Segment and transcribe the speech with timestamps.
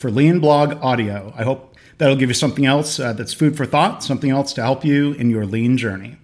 [0.00, 1.32] for Lean Blog Audio.
[1.36, 4.62] I hope that'll give you something else uh, that's food for thought, something else to
[4.62, 6.16] help you in your lean journey.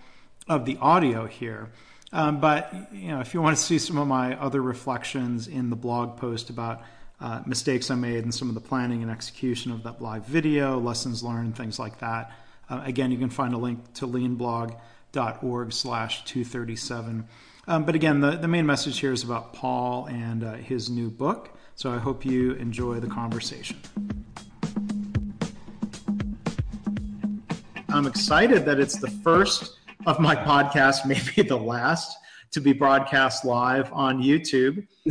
[0.49, 1.71] of the audio here.
[2.13, 5.71] Um, but you know, if you want to see some of my other reflections in
[5.71, 6.83] the blog post about
[7.21, 10.79] uh, mistakes I made and some of the planning and execution of that live video,
[10.81, 12.33] lessons learned, things like that,
[12.69, 17.29] uh, again, you can find a link to leanblog.org slash 237.
[17.67, 21.11] Um, but again, the, the main message here is about Paul and uh, his new
[21.11, 21.57] book.
[21.75, 23.81] So I hope you enjoy the conversation.
[27.93, 32.17] I'm excited that it's the first of my podcast, maybe the last,
[32.53, 34.87] to be broadcast live on YouTube.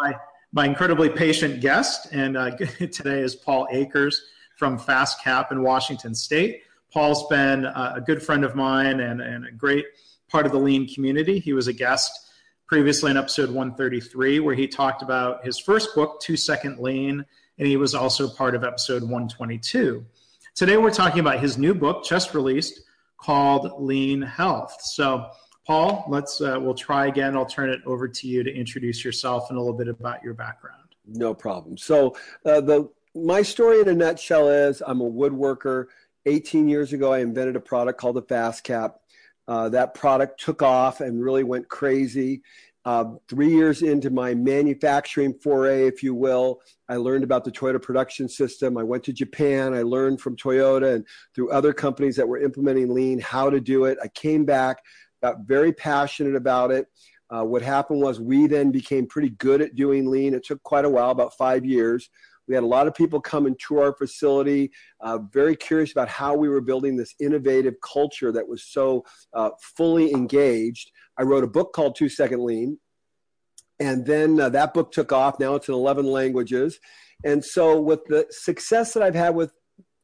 [0.00, 0.16] my,
[0.52, 4.22] my incredibly patient guest, and uh, today is Paul Akers
[4.56, 6.62] from FastCap in Washington State.
[6.90, 9.84] Paul's been uh, a good friend of mine and, and a great
[10.30, 11.38] part of the lean community.
[11.38, 12.30] He was a guest
[12.66, 17.26] previously in episode 133, where he talked about his first book, Two Second Lean,
[17.58, 20.06] and he was also part of episode 122.
[20.54, 22.82] Today, we're talking about his new book, just released,
[23.16, 24.76] called Lean Health.
[24.82, 25.30] So,
[25.66, 27.34] Paul, let's uh, we'll try again.
[27.34, 30.34] I'll turn it over to you to introduce yourself and a little bit about your
[30.34, 30.94] background.
[31.06, 31.78] No problem.
[31.78, 32.14] So,
[32.44, 35.86] uh, the my story in a nutshell is I'm a woodworker.
[36.26, 38.96] 18 years ago, I invented a product called the FastCap.
[39.48, 42.42] Uh, that product took off and really went crazy.
[42.84, 47.80] Uh, three years into my manufacturing foray, if you will, I learned about the Toyota
[47.80, 48.76] production system.
[48.76, 49.72] I went to Japan.
[49.72, 53.84] I learned from Toyota and through other companies that were implementing lean how to do
[53.84, 53.98] it.
[54.02, 54.78] I came back,
[55.22, 56.86] got very passionate about it.
[57.30, 60.34] Uh, what happened was we then became pretty good at doing lean.
[60.34, 62.10] It took quite a while, about five years.
[62.48, 66.08] We had a lot of people come and tour our facility, uh, very curious about
[66.08, 70.90] how we were building this innovative culture that was so uh, fully engaged.
[71.22, 72.78] I wrote a book called Two Second Lean.
[73.78, 75.38] And then uh, that book took off.
[75.38, 76.80] Now it's in 11 languages.
[77.24, 79.52] And so, with the success that I've had with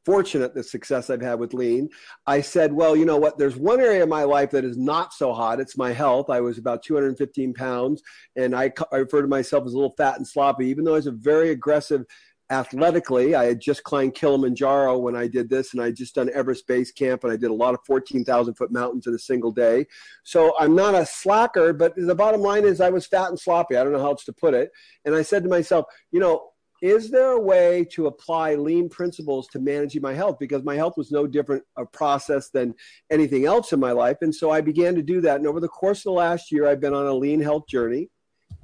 [0.09, 1.91] fortunate the success I've had with lean.
[2.27, 3.37] I said, well, you know what?
[3.37, 5.61] There's one area of my life that is not so hot.
[5.61, 6.31] It's my health.
[6.31, 8.01] I was about 215 pounds,
[8.35, 10.97] and I, I refer to myself as a little fat and sloppy, even though I
[10.97, 12.07] was a very aggressive
[12.51, 13.35] athletically.
[13.35, 16.91] I had just climbed Kilimanjaro when I did this, and I just done Everest Base
[16.93, 19.87] Camp, and I did a lot of 14,000 foot mountains in a single day.
[20.25, 23.77] So I'm not a slacker, but the bottom line is I was fat and sloppy.
[23.77, 24.71] I don't know how else to put it.
[25.05, 26.51] And I said to myself, you know,
[26.81, 30.37] is there a way to apply lean principles to managing my health?
[30.39, 32.73] Because my health was no different a process than
[33.11, 34.19] anything else in my life.
[34.21, 35.39] And so I began to do that.
[35.39, 38.11] And over the course of the last year, I've been on a lean health journey.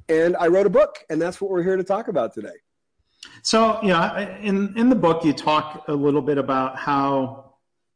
[0.09, 2.53] And I wrote a book, and that's what we're here to talk about today.
[3.43, 7.55] So, yeah, in in the book, you talk a little bit about how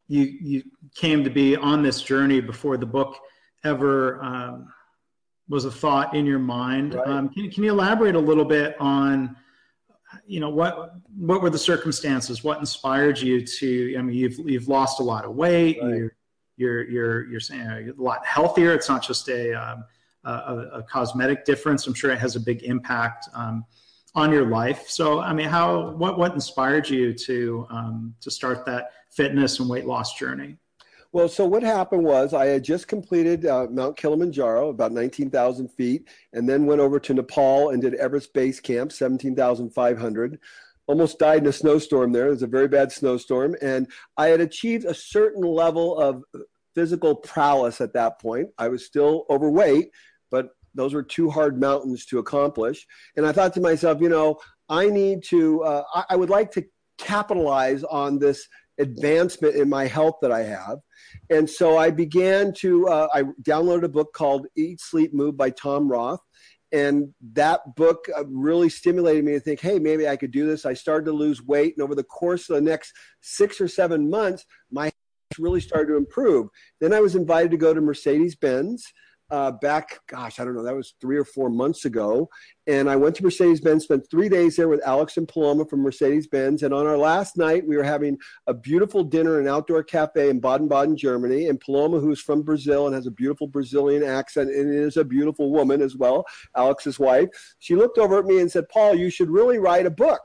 [0.09, 0.63] you you
[0.95, 3.19] came to be on this journey before the book
[3.65, 4.73] ever um,
[5.49, 6.95] was a thought in your mind.
[6.95, 7.07] Right.
[7.07, 9.37] Um, can, can you elaborate a little bit on,
[10.27, 12.45] you know, what what were the circumstances?
[12.45, 13.97] What inspired you to?
[13.97, 15.79] I mean, you've you've lost a lot of weight.
[15.83, 15.95] Right.
[15.97, 16.17] You're
[16.57, 18.73] you're you're you're saying a lot healthier.
[18.73, 19.85] It's not just a um,
[20.25, 20.31] a,
[20.75, 21.87] a, cosmetic difference.
[21.87, 23.65] I'm sure it has a big impact um,
[24.15, 24.89] on your life.
[24.89, 29.69] So, I mean, how what what inspired you to um, to start that fitness and
[29.69, 30.59] weight loss journey?
[31.11, 36.07] Well, so what happened was I had just completed uh, Mount Kilimanjaro, about 19,000 feet,
[36.35, 40.39] and then went over to Nepal and did Everest Base Camp, 17,500.
[40.87, 42.27] Almost died in a snowstorm there.
[42.27, 43.57] It was a very bad snowstorm.
[43.63, 43.89] And
[44.19, 46.25] I had achieved a certain level of
[46.75, 48.51] physical prowess at that point.
[48.59, 49.91] I was still overweight,
[50.31, 52.87] but those were two hard mountains to accomplish.
[53.17, 54.39] And I thought to myself, you know,
[54.69, 56.65] I need to, uh, I, I would like to
[56.99, 58.47] capitalize on this
[58.79, 60.79] advancement in my health that I have.
[61.31, 65.51] And so I began to, uh, I downloaded a book called Eat, Sleep, Move by
[65.51, 66.21] Tom Rath.
[66.71, 70.67] And that book uh, really stimulated me to think, hey, maybe I could do this.
[70.67, 71.75] I started to lose weight.
[71.77, 72.93] And over the course of the next
[73.23, 76.49] six or seven months, my health really started to improve.
[76.81, 78.85] Then I was invited to go to Mercedes Benz
[79.31, 82.29] uh, back, gosh, I don't know, that was three or four months ago.
[82.67, 85.81] And I went to Mercedes Benz, spent three days there with Alex and Paloma from
[85.81, 86.63] Mercedes Benz.
[86.63, 90.29] And on our last night, we were having a beautiful dinner in an outdoor cafe
[90.29, 91.49] in Baden Baden, Germany.
[91.49, 95.51] And Paloma, who's from Brazil and has a beautiful Brazilian accent and is a beautiful
[95.51, 96.25] woman as well,
[96.57, 97.29] Alex's wife,
[97.59, 100.21] she looked over at me and said, Paul, you should really write a book.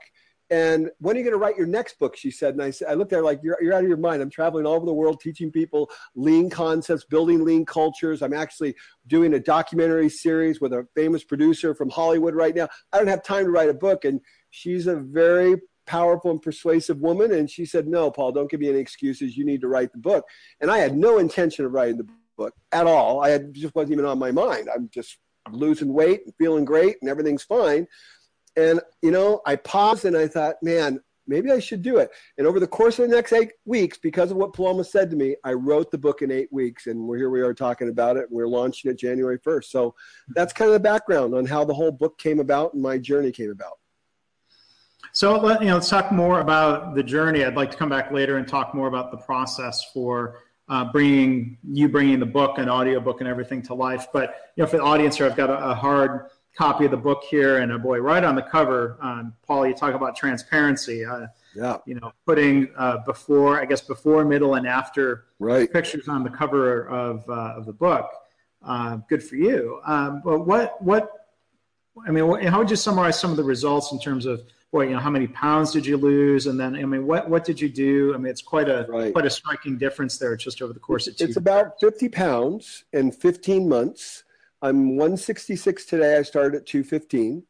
[0.49, 2.15] And when are you going to write your next book?
[2.15, 2.53] She said.
[2.53, 4.21] And I, said, I looked at her like, you're, you're out of your mind.
[4.21, 8.21] I'm traveling all over the world teaching people lean concepts, building lean cultures.
[8.21, 8.75] I'm actually
[9.07, 12.67] doing a documentary series with a famous producer from Hollywood right now.
[12.91, 14.05] I don't have time to write a book.
[14.05, 14.19] And
[14.49, 15.55] she's a very
[15.85, 17.33] powerful and persuasive woman.
[17.33, 19.37] And she said, No, Paul, don't give me any excuses.
[19.37, 20.25] You need to write the book.
[20.61, 22.07] And I had no intention of writing the
[22.37, 23.23] book at all.
[23.23, 24.69] I had, just wasn't even on my mind.
[24.73, 25.17] I'm just
[25.51, 27.87] losing weight and feeling great and everything's fine.
[28.55, 32.11] And, you know, I paused and I thought, man, maybe I should do it.
[32.37, 35.15] And over the course of the next eight weeks, because of what Paloma said to
[35.15, 36.87] me, I wrote the book in eight weeks.
[36.87, 38.25] And we're here we are talking about it.
[38.29, 39.65] We're launching it January 1st.
[39.65, 39.95] So
[40.29, 43.31] that's kind of the background on how the whole book came about and my journey
[43.31, 43.73] came about.
[45.11, 47.43] So let, you know, let's talk more about the journey.
[47.43, 50.39] I'd like to come back later and talk more about the process for
[50.69, 54.07] uh, bringing you bringing the book and audio book and everything to life.
[54.13, 56.97] But you know, for the audience here, I've got a, a hard copy of the
[56.97, 61.05] book here, and a boy, right on the cover, um, Paul, you talk about transparency.
[61.05, 61.77] Uh, yeah.
[61.85, 65.71] You know, putting uh, before, I guess, before, middle, and after right.
[65.71, 68.09] pictures on the cover of uh, of the book.
[68.63, 69.81] Uh, good for you.
[69.85, 71.11] Um, but what what
[72.07, 74.89] I mean, how would you summarize some of the results in terms of boy, you
[74.89, 77.69] know, how many pounds did you lose, and then I mean, what what did you
[77.69, 78.13] do?
[78.13, 79.13] I mean, it's quite a right.
[79.13, 81.25] quite a striking difference there, just over the course of two.
[81.25, 84.23] It's about fifty pounds in fifteen months.
[84.63, 86.17] I'm 166 today.
[86.17, 87.43] I started at 215.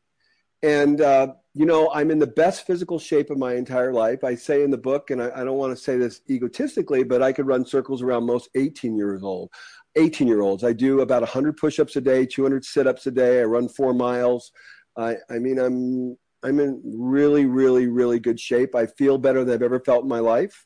[0.64, 4.24] And, uh, you know, I'm in the best physical shape of my entire life.
[4.24, 7.22] I say in the book, and I, I don't want to say this egotistically, but
[7.22, 9.52] I could run circles around most 18 years old.
[9.96, 10.64] 18 year olds.
[10.64, 13.42] I do about 100 push ups a day, 200 sit ups a day.
[13.42, 14.52] I run four miles.
[14.98, 18.74] I, I mean, I'm, I'm in really, really, really good shape.
[18.74, 20.66] I feel better than I've ever felt in my life.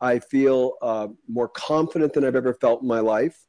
[0.00, 3.44] I feel uh, more confident than I've ever felt in my life.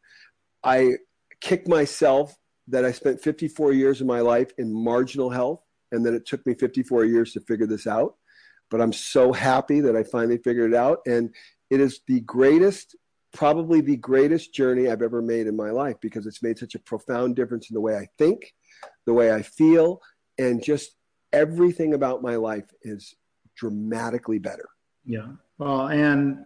[0.64, 0.96] I
[1.42, 2.36] kick myself
[2.68, 5.62] that I spent 54 years of my life in marginal health
[5.92, 8.16] and that it took me 54 years to figure this out.
[8.70, 11.00] But I'm so happy that I finally figured it out.
[11.06, 11.34] And
[11.70, 12.96] it is the greatest,
[13.34, 16.80] probably the greatest journey I've ever made in my life because it's made such a
[16.80, 18.54] profound difference in the way I think,
[19.06, 20.00] the way I feel,
[20.38, 20.96] and just
[21.34, 23.16] everything about my life is
[23.56, 24.70] dramatically better.
[25.06, 25.28] Yeah.
[25.58, 26.46] Well, and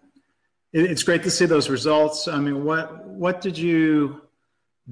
[0.74, 2.28] it's great to see those results.
[2.28, 4.22] I mean, what what did you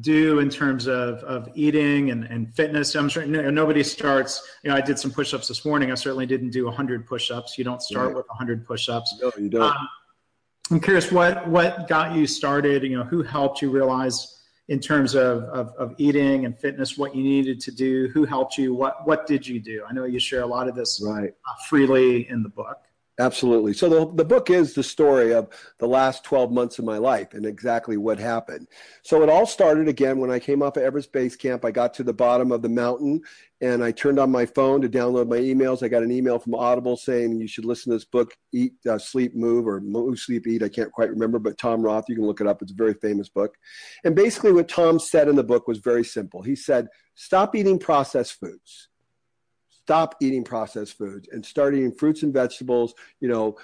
[0.02, 2.96] do in terms of, of eating and, and fitness.
[2.96, 5.92] I'm sure nobody starts, you know, I did some push-ups this morning.
[5.92, 7.58] I certainly didn't do 100 push-ups.
[7.58, 8.16] You don't start right.
[8.16, 9.20] with 100 push-ups.
[9.22, 9.62] No, you don't.
[9.62, 9.90] Um,
[10.72, 15.14] I'm curious what, what got you started, you know, who helped you realize in terms
[15.14, 19.06] of, of, of, eating and fitness, what you needed to do, who helped you, what,
[19.06, 19.84] what did you do?
[19.88, 21.30] I know you share a lot of this right.
[21.30, 22.78] uh, freely in the book.
[23.20, 23.74] Absolutely.
[23.74, 27.36] So the, the book is the story of the last 12 months of my life
[27.36, 28.68] and exactly what happened.
[29.04, 31.64] So it all started again when I came off of Everest Base Camp.
[31.64, 33.22] I got to the bottom of the mountain
[33.62, 35.84] and I turned on my phone to download my emails.
[35.84, 38.98] I got an email from Audible saying you should listen to this book, Eat, uh,
[38.98, 40.64] Sleep, Move, or Move, Sleep, Eat.
[40.64, 42.64] I can't quite remember, but Tom Rath, you can look it up.
[42.64, 43.56] It's a very famous book.
[44.04, 46.42] And basically what Tom said in the book was very simple.
[46.42, 48.90] He said, stop eating processed foods
[49.84, 53.58] stop eating processed foods and start eating fruits and vegetables, you know,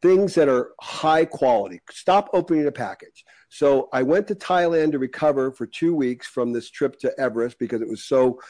[0.00, 1.80] things that are high quality.
[1.90, 3.24] Stop opening a package.
[3.50, 7.58] So I went to Thailand to recover for two weeks from this trip to Everest
[7.58, 8.40] because it was so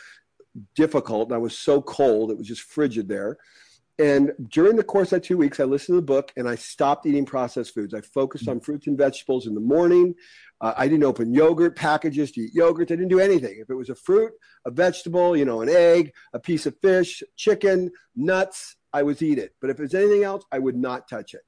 [0.77, 2.31] difficult and I was so cold.
[2.31, 3.39] It was just frigid there.
[3.99, 7.07] And during the course of two weeks, I listened to the book and I stopped
[7.07, 7.95] eating processed foods.
[7.95, 8.53] I focused mm-hmm.
[8.53, 10.15] on fruits and vegetables in the morning.
[10.61, 12.91] Uh, I didn't open yogurt packages to eat yogurt.
[12.91, 13.59] I didn't do anything.
[13.61, 14.33] If it was a fruit,
[14.65, 19.39] a vegetable, you know, an egg, a piece of fish, chicken, nuts, I would eat
[19.39, 19.55] it.
[19.61, 21.43] But if it's anything else, I would not touch it.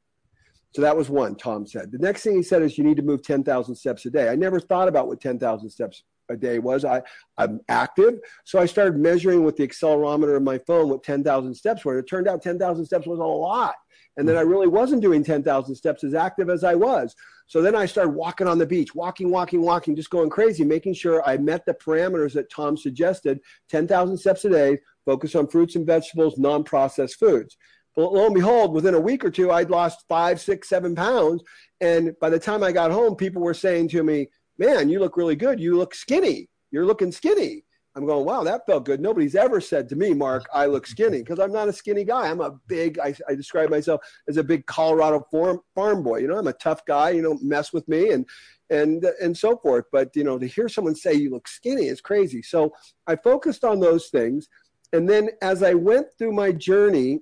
[0.74, 1.90] So that was one, Tom said.
[1.90, 4.28] The next thing he said is you need to move 10,000 steps a day.
[4.28, 6.84] I never thought about what 10,000 steps a day was.
[6.84, 7.02] I,
[7.38, 8.20] I'm active.
[8.44, 11.98] So I started measuring with the accelerometer of my phone what 10,000 steps were.
[11.98, 13.76] It turned out 10,000 steps was a lot.
[14.18, 17.14] And then I really wasn't doing 10,000 steps as active as I was.
[17.46, 20.94] So then I started walking on the beach, walking, walking, walking, just going crazy, making
[20.94, 25.76] sure I met the parameters that Tom suggested 10,000 steps a day, focus on fruits
[25.76, 27.56] and vegetables, non processed foods.
[27.96, 31.42] Lo and behold, within a week or two, I'd lost five, six, seven pounds.
[31.80, 35.16] And by the time I got home, people were saying to me, Man, you look
[35.16, 35.60] really good.
[35.60, 36.48] You look skinny.
[36.72, 37.64] You're looking skinny.
[37.98, 39.00] I'm going, wow, that felt good.
[39.00, 42.30] Nobody's ever said to me, Mark, I look skinny because I'm not a skinny guy.
[42.30, 46.18] I'm a big, I, I describe myself as a big Colorado farm, farm boy.
[46.18, 47.10] You know, I'm a tough guy.
[47.10, 48.24] You know, mess with me and,
[48.70, 49.86] and, and so forth.
[49.90, 52.40] But, you know, to hear someone say you look skinny is crazy.
[52.40, 52.72] So
[53.08, 54.48] I focused on those things.
[54.92, 57.18] And then as I went through my journey,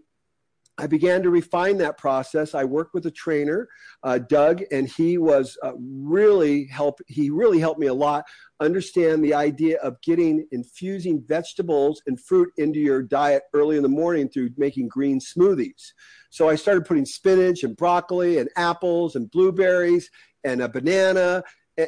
[0.78, 2.54] I began to refine that process.
[2.54, 3.68] I worked with a trainer,
[4.02, 7.00] uh, Doug, and he was uh, really help.
[7.06, 8.24] He really helped me a lot
[8.60, 13.88] understand the idea of getting infusing vegetables and fruit into your diet early in the
[13.88, 15.92] morning through making green smoothies.
[16.30, 20.10] So I started putting spinach and broccoli and apples and blueberries
[20.44, 21.42] and a banana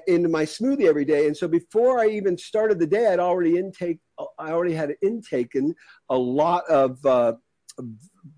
[0.06, 1.26] into my smoothie every day.
[1.26, 3.98] And so before I even started the day, I'd already intake.
[4.38, 5.74] I already had intaken
[6.08, 7.04] a lot of.
[7.04, 7.34] Uh,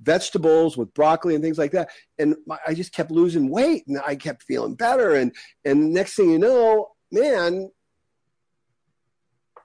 [0.02, 4.14] vegetables with broccoli and things like that and i just kept losing weight and i
[4.14, 7.70] kept feeling better and and next thing you know man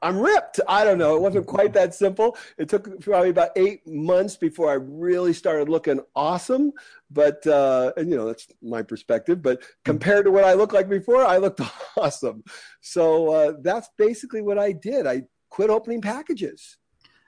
[0.05, 0.59] I'm ripped.
[0.67, 1.15] I don't know.
[1.15, 2.37] It wasn't quite that simple.
[2.59, 6.73] It took probably about eight months before I really started looking awesome.
[7.09, 9.41] But, uh, and you know, that's my perspective.
[9.41, 11.61] But compared to what I looked like before, I looked
[11.97, 12.43] awesome.
[12.81, 15.07] So uh, that's basically what I did.
[15.07, 16.77] I quit opening packages.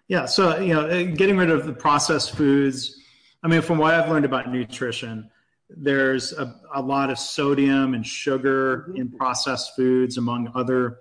[0.08, 0.26] Yeah.
[0.26, 3.02] So, you know, getting rid of the processed foods.
[3.44, 5.30] I mean, from what I've learned about nutrition,
[5.70, 11.00] there's a, a lot of sodium and sugar in processed foods, among other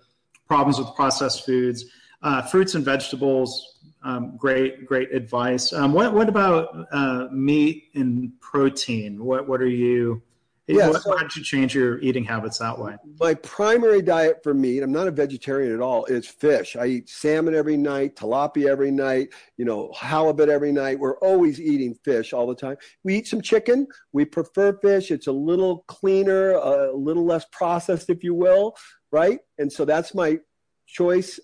[0.48, 1.84] problems with processed foods.
[2.22, 5.72] Uh, fruits and vegetables, um, great, great advice.
[5.72, 9.24] Um, what, what about uh, meat and protein?
[9.24, 10.22] What, what are you?
[10.68, 12.96] Yeah, what, so why did you change your eating habits that way?
[13.20, 16.74] My primary diet for meat, I'm not a vegetarian at all, is fish.
[16.74, 20.98] I eat salmon every night, tilapia every night, you know, halibut every night.
[20.98, 22.76] We're always eating fish all the time.
[23.04, 23.86] We eat some chicken.
[24.12, 25.12] We prefer fish.
[25.12, 28.76] It's a little cleaner, a little less processed, if you will
[29.16, 29.38] right?
[29.58, 30.38] And so that's my
[30.86, 31.40] choice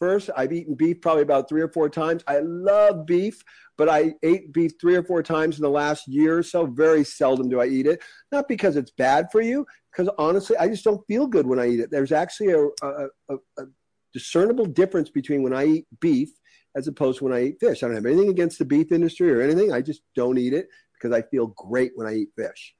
[0.00, 0.30] first.
[0.36, 2.24] I've eaten beef probably about three or four times.
[2.26, 3.44] I love beef,
[3.78, 6.66] but I ate beef three or four times in the last year or so.
[6.66, 8.02] Very seldom do I eat it.
[8.32, 11.68] Not because it's bad for you, because honestly, I just don't feel good when I
[11.68, 11.90] eat it.
[11.92, 13.64] There's actually a, a, a,
[14.12, 16.30] discernible difference between when I eat beef
[16.74, 17.82] as opposed to when I eat fish.
[17.82, 19.72] I don't have anything against the beef industry or anything.
[19.72, 22.74] I just don't eat it because I feel great when I eat fish.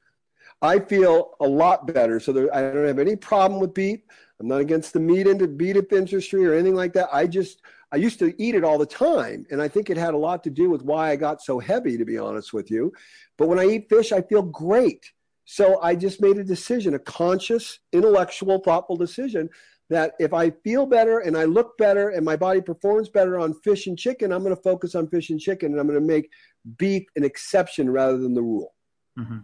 [0.63, 2.21] I feel a lot better.
[2.21, 4.01] So there, I don't have any problem with beef.
[4.41, 7.11] I'm not against the meat into beef industry or anything like that.
[7.13, 7.61] I just
[7.93, 10.43] I used to eat it all the time, and I think it had a lot
[10.45, 12.93] to do with why I got so heavy, to be honest with you.
[13.37, 15.11] But when I eat fish, I feel great.
[15.45, 19.51] So I just made a decision, a conscious, intellectual, thoughtful decision
[19.89, 23.55] that if I feel better and I look better and my body performs better on
[23.65, 26.07] fish and chicken, I'm going to focus on fish and chicken, and I'm going to
[26.07, 26.31] make
[26.79, 28.73] beef an exception rather than the rule.
[29.19, 29.39] Mm-hmm.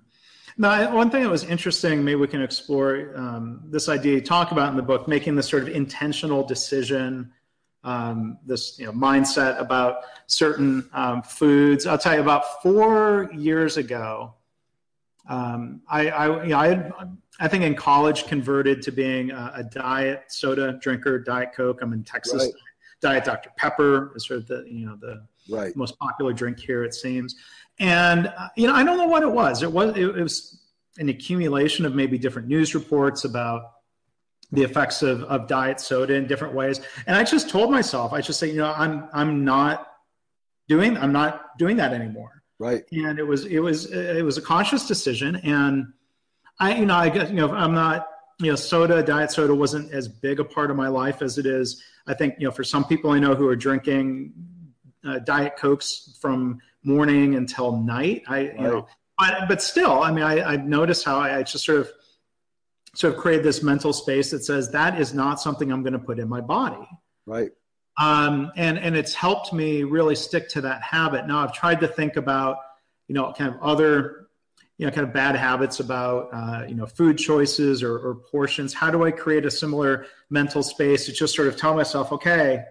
[0.58, 4.52] Now, one thing that was interesting, maybe we can explore um, this idea you talk
[4.52, 7.30] about in the book, making this sort of intentional decision,
[7.84, 11.86] um, this you know, mindset about certain um, foods.
[11.86, 14.34] I'll tell you, about four years ago,
[15.28, 16.92] um, I, I, you know, I, had,
[17.38, 21.80] I think in college converted to being a, a, diet soda drinker, Diet Coke.
[21.82, 22.44] I'm in Texas.
[22.44, 22.52] Right.
[23.00, 23.50] Diet Dr.
[23.56, 25.74] Pepper is sort of the you know the right.
[25.76, 27.34] most popular drink here, it seems.
[27.78, 29.62] And uh, you know, I don't know what it was.
[29.62, 30.58] It was it, it was
[30.98, 33.72] an accumulation of maybe different news reports about
[34.52, 36.80] the effects of, of diet soda in different ways.
[37.06, 39.92] And I just told myself, I just say, you know, I'm I'm not
[40.68, 42.42] doing I'm not doing that anymore.
[42.58, 42.84] Right.
[42.92, 45.36] And it was it was it was a conscious decision.
[45.36, 45.92] And
[46.58, 49.92] I you know I guess you know I'm not you know soda diet soda wasn't
[49.92, 51.82] as big a part of my life as it is.
[52.06, 54.32] I think you know for some people I know who are drinking
[55.06, 58.22] uh, diet cokes from morning until night.
[58.28, 58.54] I, right.
[58.54, 58.86] you know,
[59.18, 61.90] but, but still, I mean, I, I noticed how I, I just sort of,
[62.94, 65.98] sort of created this mental space that says that is not something I'm going to
[65.98, 66.88] put in my body.
[67.26, 67.50] Right.
[67.98, 71.26] Um, and, and it's helped me really stick to that habit.
[71.26, 72.58] Now I've tried to think about
[73.08, 74.26] you know, kind of other,
[74.78, 78.74] you know, kind of bad habits about, uh, you know, food choices or, or portions?
[78.74, 82.64] How do I create a similar mental space to just sort of tell myself, okay,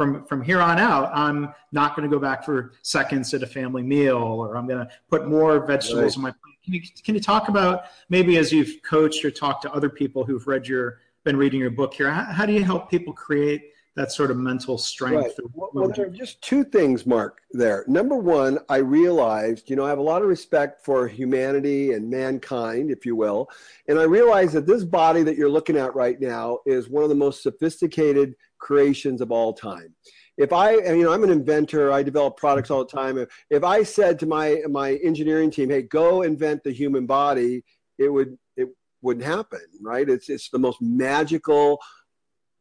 [0.00, 3.46] from from here on out, I'm not going to go back for seconds at a
[3.46, 6.16] family meal, or I'm going to put more vegetables right.
[6.16, 6.56] in my plate.
[6.64, 10.24] Can you, can you talk about maybe as you've coached or talked to other people
[10.24, 13.74] who've read your been reading your book here, how, how do you help people create
[13.94, 15.16] that sort of mental strength?
[15.38, 15.50] Right.
[15.52, 17.42] Well, well, there are just two things, Mark.
[17.50, 17.84] There.
[17.86, 22.08] Number one, I realized, you know, I have a lot of respect for humanity and
[22.08, 23.50] mankind, if you will,
[23.86, 27.10] and I realized that this body that you're looking at right now is one of
[27.10, 29.94] the most sophisticated creations of all time.
[30.36, 31.92] If I, you know, I'm an inventor.
[31.92, 33.18] I develop products all the time.
[33.18, 37.64] If, if I said to my my engineering team, "Hey, go invent the human body,"
[37.98, 38.68] it would it
[39.02, 40.08] wouldn't happen, right?
[40.08, 41.78] It's it's the most magical,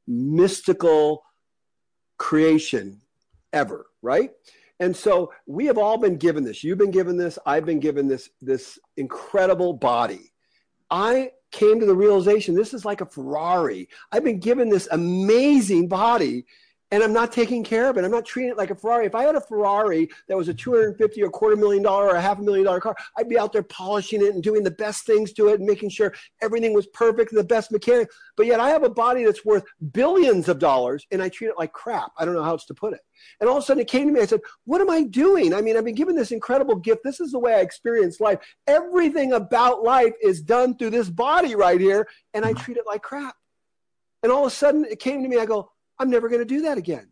[0.08, 1.24] mystical
[2.18, 3.02] creation
[3.54, 4.32] ever, right?
[4.82, 6.64] And so we have all been given this.
[6.64, 7.38] You've been given this.
[7.46, 10.32] I've been given this this incredible body.
[10.90, 13.90] I came to the realization this is like a Ferrari.
[14.12, 16.46] I've been given this amazing body
[16.92, 18.04] and I'm not taking care of it.
[18.04, 19.06] I'm not treating it like a Ferrari.
[19.06, 22.22] If I had a Ferrari that was a 250 or quarter million dollar or a
[22.22, 25.06] half a million dollar car, I'd be out there polishing it and doing the best
[25.06, 28.10] things to it and making sure everything was perfect, and the best mechanic.
[28.36, 31.58] But yet I have a body that's worth billions of dollars and I treat it
[31.58, 32.12] like crap.
[32.18, 33.02] I don't know how else to put it.
[33.40, 34.22] And all of a sudden it came to me.
[34.22, 35.54] I said, What am I doing?
[35.54, 37.04] I mean, I've been given this incredible gift.
[37.04, 38.40] This is the way I experience life.
[38.68, 43.02] Everything about life is done through this body right here, and I treat it like
[43.02, 43.36] crap.
[44.24, 45.38] And all of a sudden it came to me.
[45.38, 47.12] I go, I'm never going to do that again.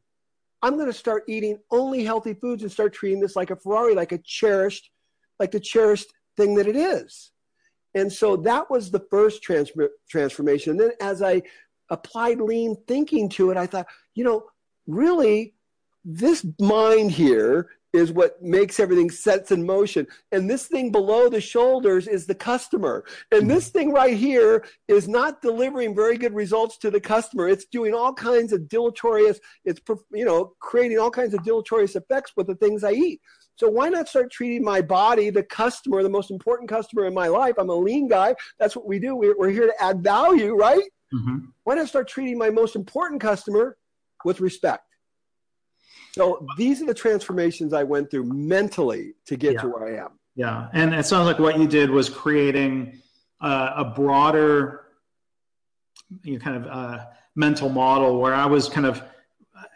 [0.61, 3.93] I'm going to start eating only healthy foods and start treating this like a Ferrari,
[3.93, 4.89] like a cherished,
[5.39, 7.31] like the cherished thing that it is.
[7.93, 9.71] And so that was the first trans-
[10.09, 10.71] transformation.
[10.71, 11.43] And then as I
[11.89, 14.45] applied lean thinking to it, I thought, you know,
[14.87, 15.53] really,
[16.03, 20.05] this mind here is what makes everything sets in motion.
[20.31, 23.05] And this thing below the shoulders is the customer.
[23.31, 27.47] And this thing right here is not delivering very good results to the customer.
[27.47, 32.33] It's doing all kinds of deleterious, it's, you know, creating all kinds of deleterious effects
[32.35, 33.21] with the things I eat.
[33.55, 37.27] So why not start treating my body, the customer, the most important customer in my
[37.27, 37.55] life?
[37.57, 38.35] I'm a lean guy.
[38.59, 39.15] That's what we do.
[39.15, 40.83] We're, here to add value, right?
[41.13, 41.37] Mm-hmm.
[41.63, 43.77] Why not start treating my most important customer
[44.23, 44.86] with respect?
[46.17, 49.61] So these are the transformations I went through mentally to get yeah.
[49.61, 50.11] to where I am.
[50.35, 53.01] Yeah, and it sounds like what you did was creating
[53.41, 54.85] uh, a broader,
[56.23, 59.01] you know, kind of uh, mental model where I was kind of,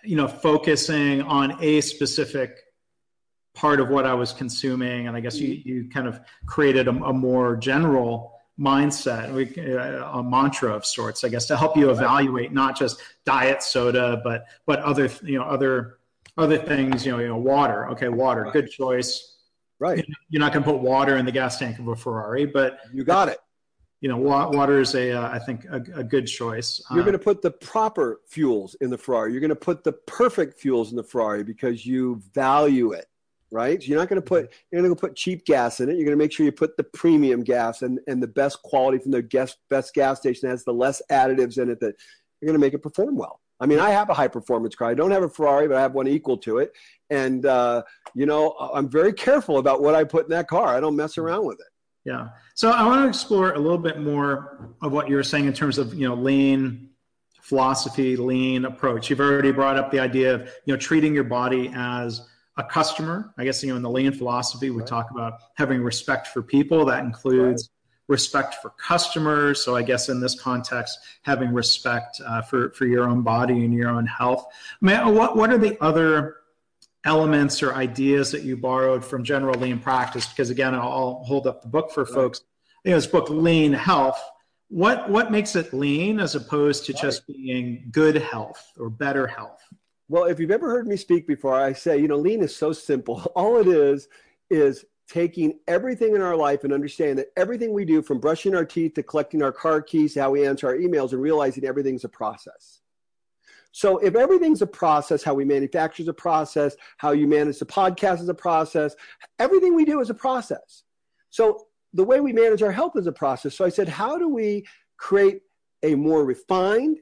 [0.04, 2.58] you know, focusing on a specific
[3.54, 6.91] part of what I was consuming, and I guess you you kind of created a,
[6.91, 12.51] a more general mindset, uh, a mantra of sorts, I guess, to help you evaluate
[12.54, 15.97] not just diet soda, but but other you know other
[16.41, 17.89] other things, you know, you know, water.
[17.91, 18.54] Okay, water, right.
[18.54, 19.38] good choice.
[19.80, 20.06] Right.
[20.30, 23.04] You're not going to put water in the gas tank of a Ferrari, but you
[23.04, 23.39] got it.
[23.99, 26.82] You know, water is a, uh, I think, a, a, good choice.
[26.89, 29.32] You're uh, going to put the proper fuels in the Ferrari.
[29.32, 33.06] You're going to put the perfect fuels in the Ferrari because you value it,
[33.51, 33.82] right?
[33.82, 35.93] So you're not going to put you're going to put cheap gas in it.
[35.93, 38.97] You're going to make sure you put the premium gas and, and the best quality
[38.97, 41.95] from the best best gas station that has the less additives in it that
[42.39, 43.39] you're going to make it perform well.
[43.62, 44.89] I mean, I have a high performance car.
[44.89, 46.74] I don't have a Ferrari, but I have one equal to it.
[47.12, 47.84] And, uh,
[48.15, 50.76] you know, I'm very careful about what I put in that car.
[50.76, 51.67] I don't mess around with it.
[52.04, 52.30] Yeah.
[52.56, 55.54] So I want to explore a little bit more of what you were saying in
[55.54, 56.89] terms of, you know, lean
[57.39, 59.10] philosophy, lean approach.
[59.10, 63.34] You've already brought up the idea of, you know, treating your body as a customer.
[63.38, 64.88] I guess, you know, in the lean philosophy, we right.
[64.88, 66.84] talk about having respect for people.
[66.86, 67.69] That includes
[68.12, 69.63] respect for customers.
[69.63, 73.74] So I guess in this context, having respect uh, for for your own body and
[73.74, 74.45] your own health.
[74.82, 76.36] I mean, what what are the other
[77.06, 80.28] elements or ideas that you borrowed from general lean practice?
[80.28, 82.13] Because again, I'll hold up the book for right.
[82.13, 82.41] folks.
[82.84, 84.21] You know, this book, Lean Health.
[84.67, 89.62] What what makes it lean as opposed to just being good health or better health?
[90.10, 92.74] Well, if you've ever heard me speak before, I say, you know, lean is so
[92.74, 93.32] simple.
[93.36, 94.10] All it is
[94.50, 98.63] is taking everything in our life and understanding that everything we do from brushing our
[98.63, 102.10] teeth to collecting our car keys how we answer our emails and realizing everything's a
[102.10, 102.80] process.
[103.74, 107.65] So if everything's a process how we manufacture is a process how you manage the
[107.65, 108.95] podcast is a process
[109.38, 110.84] everything we do is a process.
[111.30, 113.54] So the way we manage our health is a process.
[113.54, 115.41] So i said how do we create
[115.84, 117.00] a more refined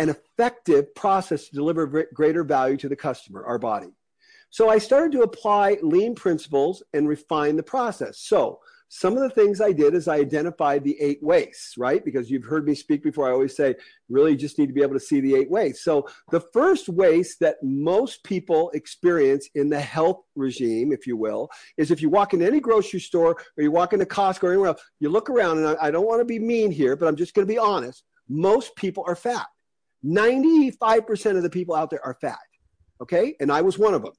[0.00, 3.97] and effective process to deliver greater value to the customer our body
[4.50, 8.20] so I started to apply lean principles and refine the process.
[8.20, 12.02] So some of the things I did is I identified the eight wastes, right?
[12.02, 13.28] Because you've heard me speak before.
[13.28, 13.74] I always say,
[14.08, 15.84] really just need to be able to see the eight wastes.
[15.84, 21.50] So the first waste that most people experience in the health regime, if you will,
[21.76, 24.68] is if you walk into any grocery store or you walk into Costco or anywhere
[24.68, 27.34] else, you look around, and I don't want to be mean here, but I'm just
[27.34, 28.04] going to be honest.
[28.30, 29.46] Most people are fat.
[30.02, 32.38] 95% of the people out there are fat.
[33.02, 33.34] Okay.
[33.38, 34.14] And I was one of them.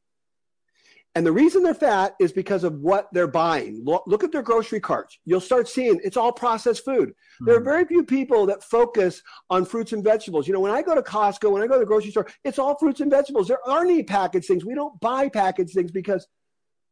[1.15, 3.83] And the reason they're fat is because of what they're buying.
[3.83, 5.17] Look at their grocery carts.
[5.25, 7.09] You'll start seeing it's all processed food.
[7.09, 7.45] Mm-hmm.
[7.45, 10.47] There are very few people that focus on fruits and vegetables.
[10.47, 12.59] You know, when I go to Costco, when I go to the grocery store, it's
[12.59, 13.47] all fruits and vegetables.
[13.47, 14.63] There aren't any packaged things.
[14.63, 16.27] We don't buy packaged things because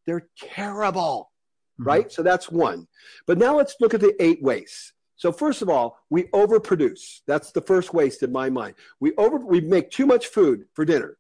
[0.08, 1.32] they're terrible,
[1.80, 1.88] mm-hmm.
[1.88, 2.12] right?
[2.12, 2.88] So that's one.
[3.28, 4.94] But now let's look at the eight wastes.
[5.16, 7.22] So first of all, we overproduce.
[7.28, 8.76] That's the first waste in my mind.
[9.00, 11.18] We over we make too much food for dinner.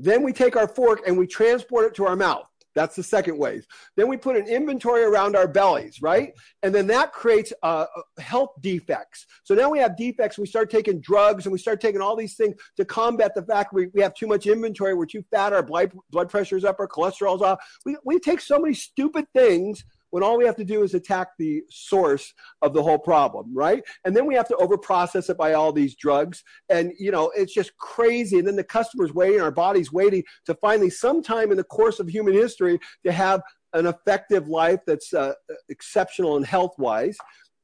[0.00, 2.46] Then we take our fork and we transport it to our mouth.
[2.74, 3.66] That's the second wave.
[3.96, 6.32] Then we put an inventory around our bellies, right?
[6.62, 7.86] And then that creates uh,
[8.18, 9.26] health defects.
[9.42, 10.38] So now we have defects.
[10.38, 13.72] We start taking drugs and we start taking all these things to combat the fact
[13.72, 14.94] we, we have too much inventory.
[14.94, 15.52] We're too fat.
[15.52, 16.76] Our blood, blood pressure's up.
[16.78, 17.58] Our cholesterol's off.
[17.84, 21.28] We, we take so many stupid things when all we have to do is attack
[21.38, 23.82] the source of the whole problem, right?
[24.04, 26.42] And then we have to overprocess it by all these drugs.
[26.68, 28.38] And, you know, it's just crazy.
[28.38, 32.08] And then the customer's waiting, our body's waiting to finally, sometime in the course of
[32.08, 33.40] human history, to have
[33.72, 35.32] an effective life that's uh,
[35.68, 37.16] exceptional and health wise.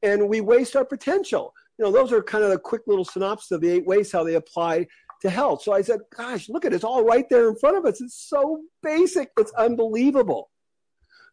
[0.03, 1.53] And we waste our potential.
[1.77, 4.23] You know, those are kind of the quick little synopsis of the eight ways how
[4.23, 4.87] they apply
[5.21, 5.63] to health.
[5.63, 6.75] So I said, gosh, look at it.
[6.75, 8.01] It's all right there in front of us.
[8.01, 9.29] It's so basic.
[9.37, 10.49] It's unbelievable.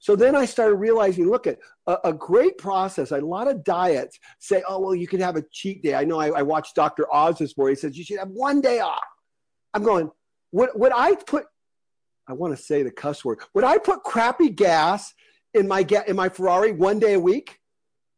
[0.05, 3.11] So then I started realizing, look at a, a, great process.
[3.11, 5.95] A lot of diets say, oh, well, you can have a cheat day.
[5.95, 7.07] I know I, I watched Dr.
[7.11, 7.75] Oz this morning.
[7.75, 9.01] He says you should have one day off.
[9.73, 10.11] I'm going,
[10.53, 11.47] would, would I put,
[12.29, 15.15] I want to say the cuss word, would I put crappy gas
[15.55, 17.59] in my, in my Ferrari one day a week?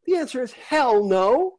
[0.06, 1.58] The answer is hell no.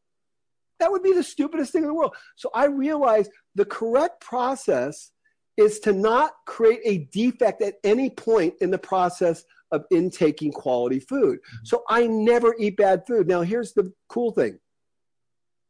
[0.81, 2.15] That would be the stupidest thing in the world.
[2.35, 5.09] So I realized the correct process
[5.55, 10.99] is to not create a defect at any point in the process of intaking quality
[10.99, 11.39] food.
[11.39, 11.65] Mm-hmm.
[11.65, 13.27] So I never eat bad food.
[13.27, 14.59] Now, here's the cool thing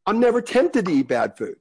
[0.05, 1.57] I'm never tempted to eat bad food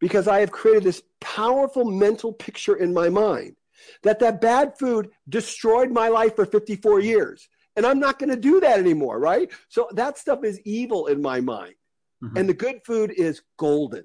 [0.00, 3.56] because I have created this powerful mental picture in my mind
[4.02, 7.48] that that bad food destroyed my life for 54 years.
[7.76, 9.50] And I'm not going to do that anymore, right?
[9.68, 11.74] So that stuff is evil in my mind.
[12.22, 12.36] Mm-hmm.
[12.36, 14.04] And the good food is golden.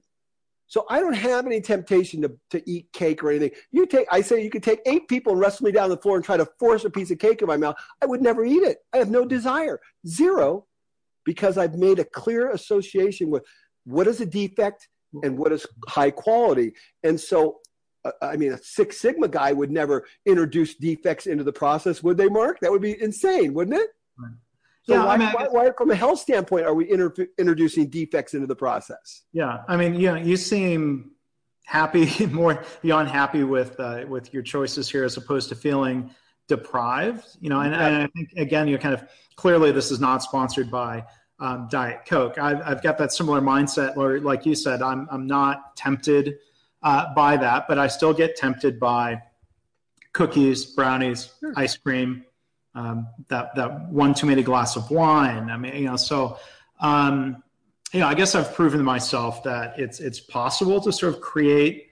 [0.74, 3.52] So I don't have any temptation to, to eat cake or anything.
[3.72, 6.16] You take, I say you could take eight people and wrestle me down the floor
[6.16, 7.76] and try to force a piece of cake in my mouth.
[8.02, 8.80] I would never eat it.
[8.92, 10.66] I have no desire, zero,
[11.26, 13.44] because I've made a clear association with
[13.84, 14.90] what is a defect
[15.22, 16.74] and what is high quality.
[17.04, 17.60] And so,
[18.04, 22.18] uh, I mean, a Six Sigma guy would never introduce defects into the process, would
[22.18, 22.60] they, Mark?
[22.62, 23.92] That would be insane, wouldn't it?
[24.18, 24.32] Right.
[24.84, 27.90] So yeah, why, I mean, why, why, from a health standpoint, are we inter- introducing
[27.90, 29.24] defects into the process?
[29.32, 31.12] Yeah, I mean, you know, you seem
[31.64, 36.12] happy, more beyond happy with uh, with your choices here, as opposed to feeling
[36.50, 37.26] deprived.
[37.40, 37.88] You know, and, yeah.
[37.88, 41.06] and I think again, you're kind of clearly this is not sponsored by
[41.40, 42.38] um, Diet Coke.
[42.38, 46.40] I've, I've got that similar mindset where, like you said, I'm I'm not tempted
[46.82, 49.22] uh, by that, but I still get tempted by
[50.12, 51.54] cookies, brownies, sure.
[51.56, 52.26] ice cream
[52.76, 55.50] um, that that one too many glass of wine.
[55.50, 56.40] I mean, you know, so
[56.80, 57.44] um,
[57.92, 61.22] you know, I guess I've proven to myself that it's it's possible to sort of
[61.22, 61.90] create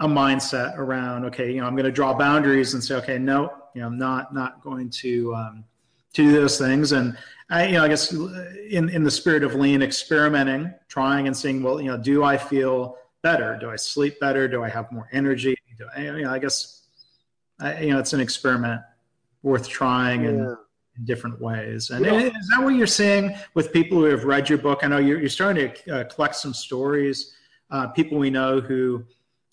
[0.00, 3.52] a mindset around okay, you know, I'm going to draw boundaries and say, okay, no,
[3.74, 5.64] you know, I'm not not going to um,
[6.12, 6.92] to do those things.
[6.92, 7.16] And
[7.48, 11.62] I, you know, I guess in in the spirit of lean, experimenting, trying and seeing,
[11.62, 13.56] well, you know, do I feel better?
[13.58, 14.46] Do I sleep better?
[14.48, 15.56] Do I have more energy?
[15.78, 16.82] Do I, you know, I guess
[17.58, 18.82] I, you know, it's an experiment
[19.44, 20.30] worth trying yeah.
[20.30, 20.56] in,
[20.96, 21.90] in, different ways.
[21.90, 22.14] And yeah.
[22.14, 24.80] is that what you're seeing with people who have read your book?
[24.82, 27.34] I know you're, you're starting to uh, collect some stories.
[27.70, 29.04] Uh, people we know who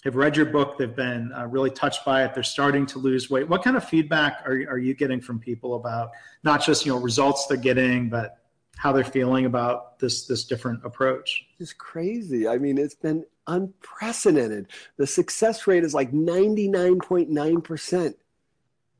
[0.03, 2.33] have read your book, they've been uh, really touched by it.
[2.33, 3.47] They're starting to lose weight.
[3.47, 6.11] What kind of feedback are, are you getting from people about
[6.43, 8.37] not just you know results they're getting, but
[8.77, 11.45] how they're feeling about this this different approach?
[11.59, 12.47] It's crazy.
[12.47, 14.67] I mean, it's been unprecedented.
[14.97, 18.13] The success rate is like 99.9%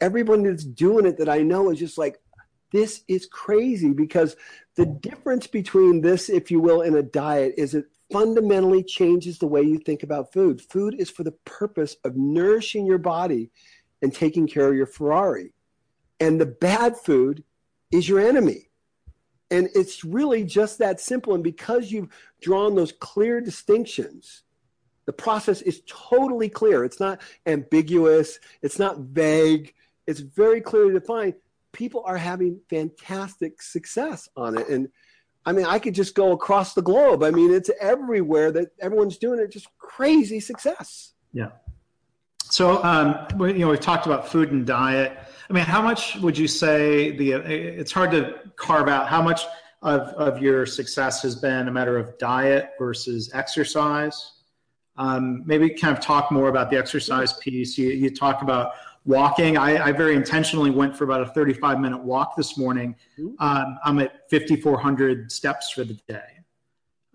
[0.01, 2.19] everyone that's doing it that I know is just like,
[2.71, 4.35] this is crazy because
[4.75, 9.47] the difference between this, if you will, in a diet is it fundamentally changes the
[9.47, 10.61] way you think about food.
[10.61, 13.51] Food is for the purpose of nourishing your body
[14.01, 15.53] and taking care of your Ferrari.
[16.19, 17.43] And the bad food
[17.91, 18.69] is your enemy.
[19.49, 21.35] And it's really just that simple.
[21.35, 22.09] And because you've
[22.41, 24.43] drawn those clear distinctions,
[25.05, 26.85] the process is totally clear.
[26.85, 29.73] It's not ambiguous, it's not vague,
[30.07, 31.35] it's very clearly defined.
[31.73, 34.67] people are having fantastic success on it.
[34.67, 34.89] And
[35.45, 37.23] I mean, I could just go across the globe.
[37.23, 41.13] I mean, it's everywhere that everyone's doing it, just crazy success.
[41.33, 41.49] Yeah.
[42.43, 45.17] So, um, you know, we've talked about food and diet.
[45.49, 47.31] I mean, how much would you say the?
[47.31, 49.45] It's hard to carve out how much
[49.81, 54.33] of of your success has been a matter of diet versus exercise.
[54.97, 57.77] Um, maybe kind of talk more about the exercise piece.
[57.77, 58.73] You you talk about
[59.05, 59.57] walking.
[59.57, 62.95] I, I, very intentionally went for about a 35 minute walk this morning.
[63.39, 66.41] Um, I'm at 5,400 steps for the day.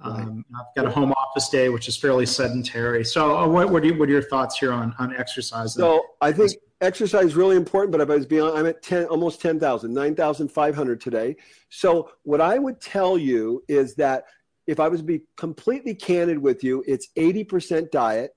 [0.01, 3.03] Um, I've got a home office day, which is fairly sedentary.
[3.05, 5.73] So, uh, what, what, are you, what, are your thoughts here on, on exercise?
[5.75, 9.07] So, I think exercise is really important, but if I was beyond, I'm at 10,
[9.07, 11.37] almost 10,000, 9,500 today.
[11.71, 14.25] So, what I would tell you is that
[14.67, 18.33] if I was to be completely candid with you, it's 80% diet,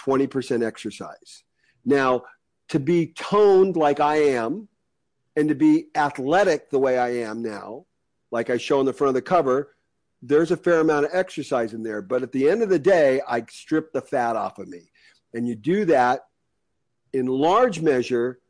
[0.00, 1.42] 20% exercise.
[1.84, 2.22] Now,
[2.70, 4.68] to be toned like I am
[5.36, 7.84] and to be athletic the way I am now,
[8.30, 9.74] like I show on the front of the cover,
[10.22, 12.00] there's a fair amount of exercise in there.
[12.00, 14.90] But at the end of the day, I strip the fat off of me.
[15.34, 16.26] And you do that
[17.12, 18.40] in large measure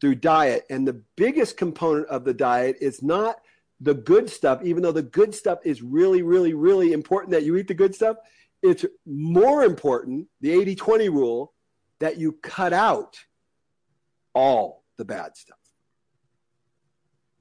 [0.00, 0.66] through diet.
[0.68, 3.36] And the biggest component of the diet is not
[3.80, 7.56] the good stuff, even though the good stuff is really, really, really important that you
[7.56, 8.16] eat the good stuff.
[8.62, 11.52] It's more important, the 80 20 rule,
[12.00, 13.18] that you cut out
[14.36, 15.58] all the bad stuff.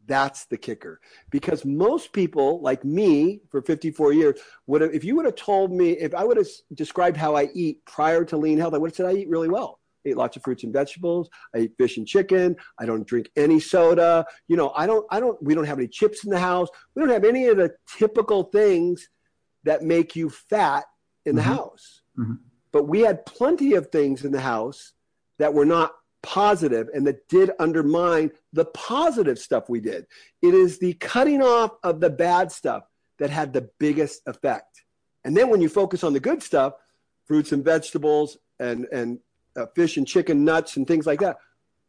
[0.08, 1.02] That's the kicker.
[1.30, 5.72] Because most people, like me for 54 years, would have, if you would have told
[5.72, 8.92] me, if I would have described how I eat prior to lean health, I would
[8.92, 9.80] have said I eat really well.
[10.06, 11.30] I eat lots of fruits and vegetables.
[11.54, 12.56] I eat fish and chicken.
[12.80, 14.26] I don't drink any soda.
[14.48, 16.70] You know, I don't, I don't, we don't have any chips in the house.
[16.96, 19.10] We don't have any of the typical things
[19.64, 20.86] that make you fat
[21.26, 21.52] in the mm-hmm.
[21.52, 22.04] house.
[22.18, 22.36] Mm-hmm.
[22.72, 24.94] But we had plenty of things in the house
[25.40, 25.94] that were not
[26.26, 30.08] positive and that did undermine the positive stuff we did.
[30.42, 32.84] It is the cutting off of the bad stuff
[33.20, 34.84] that had the biggest effect.
[35.24, 36.74] And then when you focus on the good stuff,
[37.26, 39.20] fruits and vegetables and, and
[39.56, 41.38] uh, fish and chicken, nuts and things like that,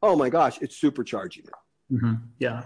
[0.03, 1.95] oh my gosh, it's supercharging it.
[1.95, 2.15] Mm-hmm.
[2.39, 2.65] Yeah.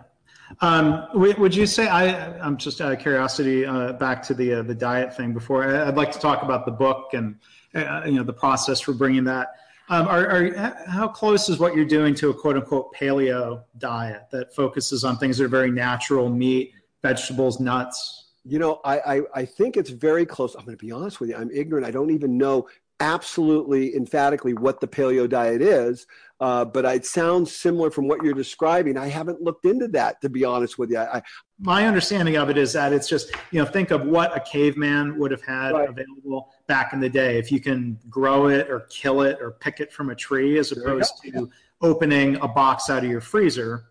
[0.61, 2.37] Um, would you say I?
[2.44, 3.64] I'm just out of curiosity.
[3.64, 5.64] Uh, back to the uh, the diet thing before.
[5.64, 7.37] I'd like to talk about the book and
[7.72, 9.50] uh, you know the process for bringing that.
[9.90, 14.29] Um, are, are, how close is what you're doing to a quote unquote paleo diet
[14.31, 16.72] that focuses on things that are very natural meat,
[17.03, 18.29] vegetables, nuts?
[18.44, 20.55] You know, I, I, I think it's very close.
[20.55, 21.37] I'm going to be honest with you.
[21.37, 21.85] I'm ignorant.
[21.85, 22.68] I don't even know
[23.00, 26.07] absolutely emphatically what the paleo diet is,
[26.40, 28.96] uh, but it sounds similar from what you're describing.
[28.96, 30.98] I haven't looked into that, to be honest with you.
[30.98, 31.20] I,
[31.59, 35.18] My understanding of it is that it's just, you know, think of what a caveman
[35.18, 35.88] would have had right.
[35.88, 37.38] available back in the day.
[37.38, 40.72] If you can grow it or kill it or pick it from a tree as
[40.72, 41.50] opposed to
[41.83, 43.90] opening a box out of your freezer.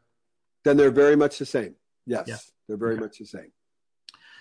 [0.63, 1.75] Then they're very much the same.
[2.07, 2.37] Yes, yeah.
[2.67, 3.01] they're very okay.
[3.01, 3.51] much the same.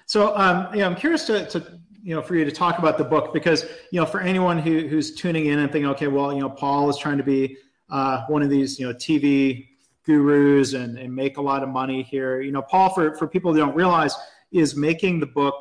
[0.06, 3.04] So, um, yeah, I'm curious to, to you know for you to talk about the
[3.04, 6.40] book because you know for anyone who, who's tuning in and thinking okay well you
[6.40, 7.56] know paul is trying to be
[7.90, 9.68] uh, one of these you know tv
[10.04, 12.40] gurus and, and make a lot of money here.
[12.40, 14.14] You know paul for, for people who don't realize
[14.52, 15.54] is making the book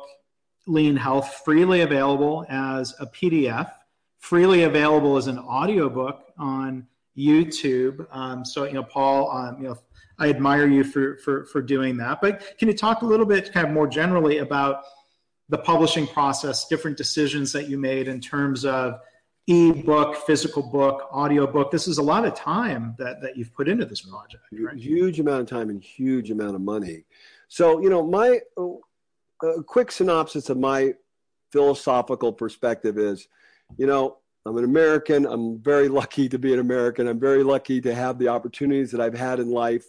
[0.66, 3.70] lean health freely available as a pdf
[4.18, 6.86] freely available as an audiobook on
[7.16, 8.06] youtube.
[8.14, 9.78] Um, so you know paul um, you know
[10.18, 12.20] i admire you for, for for doing that.
[12.20, 14.82] But can you talk a little bit kind of more generally about
[15.48, 19.00] the publishing process, different decisions that you made in terms of
[19.48, 21.70] e-book, physical book, audio book.
[21.70, 24.42] This is a lot of time that, that you've put into this project.
[24.52, 24.76] Right?
[24.76, 27.04] Huge amount of time and huge amount of money.
[27.48, 30.92] So, you know, my uh, quick synopsis of my
[31.50, 33.26] philosophical perspective is,
[33.78, 35.24] you know, I'm an American.
[35.24, 37.08] I'm very lucky to be an American.
[37.08, 39.86] I'm very lucky to have the opportunities that I've had in life.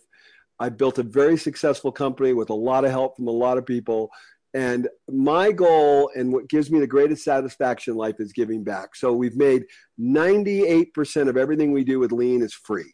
[0.58, 3.66] I built a very successful company with a lot of help from a lot of
[3.66, 4.10] people.
[4.54, 8.96] And my goal and what gives me the greatest satisfaction in life is giving back.
[8.96, 9.66] So we've made
[10.00, 12.94] 98% of everything we do with Lean is free.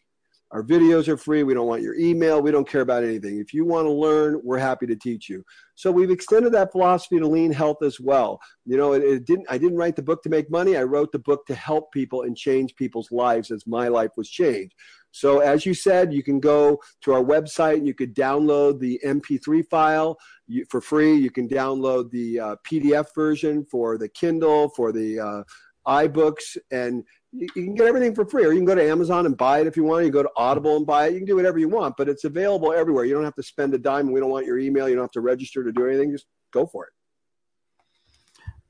[0.52, 1.42] Our videos are free.
[1.42, 2.40] We don't want your email.
[2.40, 3.40] We don't care about anything.
[3.40, 5.44] If you want to learn, we're happy to teach you.
[5.74, 8.38] So we've extended that philosophy to lean health as well.
[8.64, 9.46] You know, it, it didn't.
[9.50, 10.76] I didn't write the book to make money.
[10.76, 14.30] I wrote the book to help people and change people's lives as my life was
[14.30, 14.74] changed.
[15.16, 19.00] So as you said, you can go to our website and you could download the
[19.02, 20.18] MP3 file
[20.68, 21.14] for free.
[21.14, 25.42] You can download the uh, PDF version for the Kindle, for the uh,
[25.88, 27.02] iBooks, and
[27.32, 28.44] you, can get everything for free.
[28.44, 30.04] Or you can go to Amazon and buy it if you want.
[30.04, 31.14] You can go to Audible and buy it.
[31.14, 33.06] You can do whatever you want, but it's available everywhere.
[33.06, 34.12] You don't have to spend a dime.
[34.12, 34.86] We don't want your email.
[34.86, 36.12] You don't have to register to do anything.
[36.12, 36.92] Just go for it.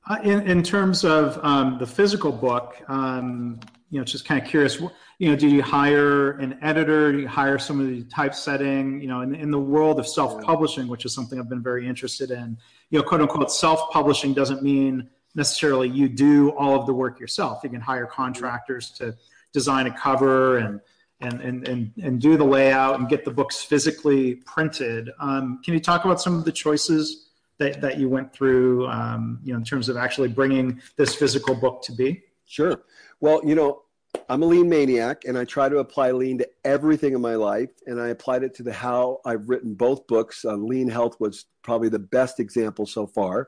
[0.09, 4.47] Uh, in, in terms of um, the physical book, um, you know, just kind of
[4.47, 4.79] curious,
[5.19, 7.11] you know, do you hire an editor?
[7.11, 9.01] Do you hire somebody typesetting?
[9.01, 12.31] You know, in, in the world of self-publishing, which is something I've been very interested
[12.31, 12.57] in,
[12.89, 17.59] you know, quote unquote, self-publishing doesn't mean necessarily you do all of the work yourself.
[17.63, 19.13] You can hire contractors to
[19.51, 20.79] design a cover and
[21.19, 25.09] and and and, and do the layout and get the books physically printed.
[25.19, 27.26] Um, can you talk about some of the choices
[27.59, 31.55] that, that you went through, um, you know, in terms of actually bringing this physical
[31.55, 32.23] book to be?
[32.45, 32.83] Sure.
[33.19, 33.83] Well, you know,
[34.29, 37.69] I'm a lean maniac and I try to apply lean to everything in my life.
[37.85, 40.45] And I applied it to the how I've written both books.
[40.45, 43.47] Uh, lean Health was probably the best example so far.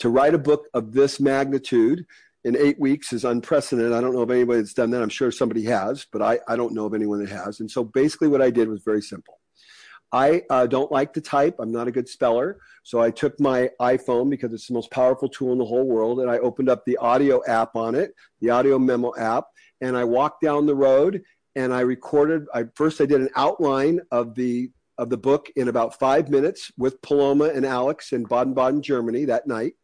[0.00, 2.06] To write a book of this magnitude
[2.44, 3.92] in eight weeks is unprecedented.
[3.92, 5.02] I don't know of anybody that's done that.
[5.02, 7.60] I'm sure somebody has, but I, I don't know of anyone that has.
[7.60, 9.38] And so basically, what I did was very simple.
[10.12, 11.56] I uh, don't like to type.
[11.58, 12.58] I'm not a good speller.
[12.84, 16.20] So I took my iPhone because it's the most powerful tool in the whole world
[16.20, 19.46] and I opened up the audio app on it, the audio memo app,
[19.80, 21.22] and I walked down the road
[21.56, 22.46] and I recorded.
[22.54, 26.70] I first I did an outline of the of the book in about five minutes
[26.78, 29.74] with Paloma and Alex in Baden-Baden, Germany that night.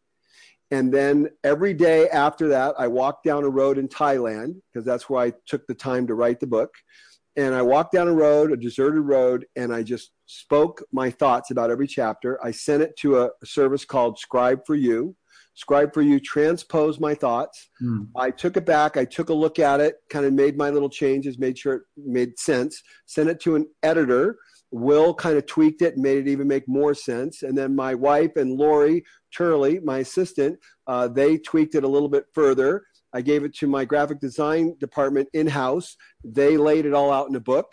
[0.70, 5.11] And then every day after that, I walked down a road in Thailand because that's
[5.11, 6.72] where I took the time to write the book
[7.40, 11.50] and I walked down a road, a deserted road, and I just spoke my thoughts
[11.50, 12.38] about every chapter.
[12.44, 15.16] I sent it to a, service called Scribe for You.
[15.55, 17.70] Scribe for You transposed my thoughts.
[17.83, 18.09] Mm.
[18.14, 18.98] I took it back.
[18.98, 21.83] I took a look at it, kind of made my little changes, made sure it
[21.96, 22.83] made sense.
[23.07, 24.37] Sent it to an editor.
[24.70, 27.42] Will kind of tweaked it and made it even make more sense.
[27.42, 29.03] And then my wife and Lori
[29.35, 32.85] Turley, my assistant, uh, they tweaked it a little bit further.
[33.12, 35.96] I gave it to my graphic design department in house.
[36.25, 37.73] They laid it all out in a book.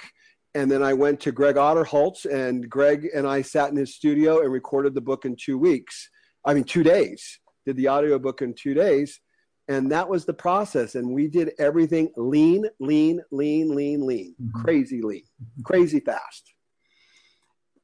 [0.55, 4.41] And then I went to Greg Otterholtz, and Greg and I sat in his studio
[4.41, 6.09] and recorded the book in two weeks.
[6.45, 7.39] I mean, two days.
[7.65, 9.19] Did the audio book in two days.
[9.67, 10.95] And that was the process.
[10.95, 14.61] And we did everything lean, lean, lean, lean, lean, mm-hmm.
[14.63, 15.23] crazy lean,
[15.63, 16.53] crazy fast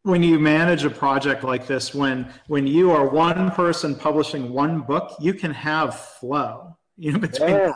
[0.04, 4.82] when you manage a project like this when when you are one person publishing one
[4.82, 7.74] book you can have flow you know, between yeah,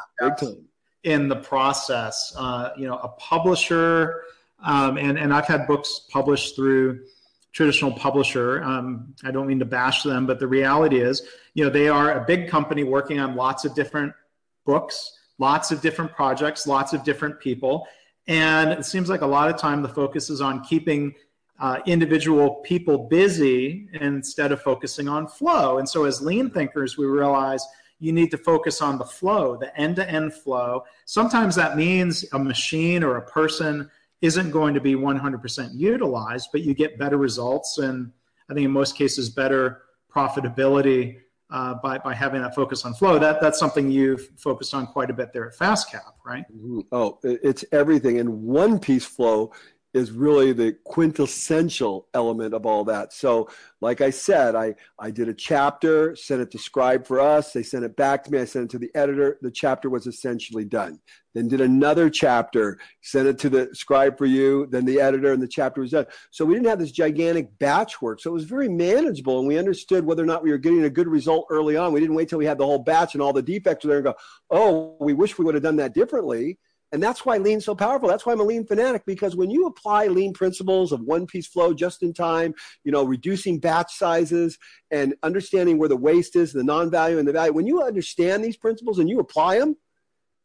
[1.04, 2.34] in the process.
[2.38, 4.24] Uh, you know, a publisher,
[4.64, 7.06] um, and and I've had books published through
[7.52, 8.64] traditional publisher.
[8.64, 11.24] Um, I don't mean to bash them, but the reality is,
[11.56, 14.14] you know, they are a big company working on lots of different
[14.66, 17.88] books, lots of different projects, lots of different people,
[18.28, 21.14] and it seems like a lot of time the focus is on keeping
[21.60, 25.80] uh, individual people busy instead of focusing on flow.
[25.80, 27.66] And so, as lean thinkers, we realize
[28.00, 30.84] you need to focus on the flow, the end to end flow.
[31.06, 33.90] Sometimes that means a machine or a person
[34.22, 38.12] isn't going to be 100% utilized, but you get better results and
[38.50, 39.84] I think in most cases better
[40.14, 41.18] profitability
[41.50, 43.20] uh, by, by having that focus on flow.
[43.20, 46.44] That, that's something you've focused on quite a bit there at FastCap, right?
[46.54, 46.82] Mm-hmm.
[46.92, 48.20] Oh, it's everything.
[48.20, 49.54] And one piece flow
[49.94, 53.14] is really the quintessential element of all that.
[53.14, 53.50] So,
[53.82, 57.54] like I said, I, I did a chapter, sent it to Scribe for us.
[57.54, 58.40] They sent it back to me.
[58.40, 59.38] I sent it to the editor.
[59.42, 61.00] The chapter was essentially done.
[61.34, 64.68] Then did another chapter, sent it to the Scribe for you.
[64.68, 66.08] Then the editor, and the chapter was done.
[66.32, 68.20] So we didn't have this gigantic batch work.
[68.20, 70.90] So it was very manageable, and we understood whether or not we were getting a
[70.90, 71.94] good result early on.
[71.94, 73.98] We didn't wait till we had the whole batch and all the defects were there
[74.00, 74.16] and go,
[74.50, 76.58] oh, we wish we would have done that differently
[76.92, 78.08] and that's why lean's so powerful.
[78.08, 81.48] That's why I'm a lean fanatic because when you apply lean principles of one piece
[81.48, 84.58] flow just in time, you know, reducing batch sizes
[84.92, 88.58] and understanding where the waste is, the non-value and the value, when you understand these
[88.58, 89.76] principles and you apply them,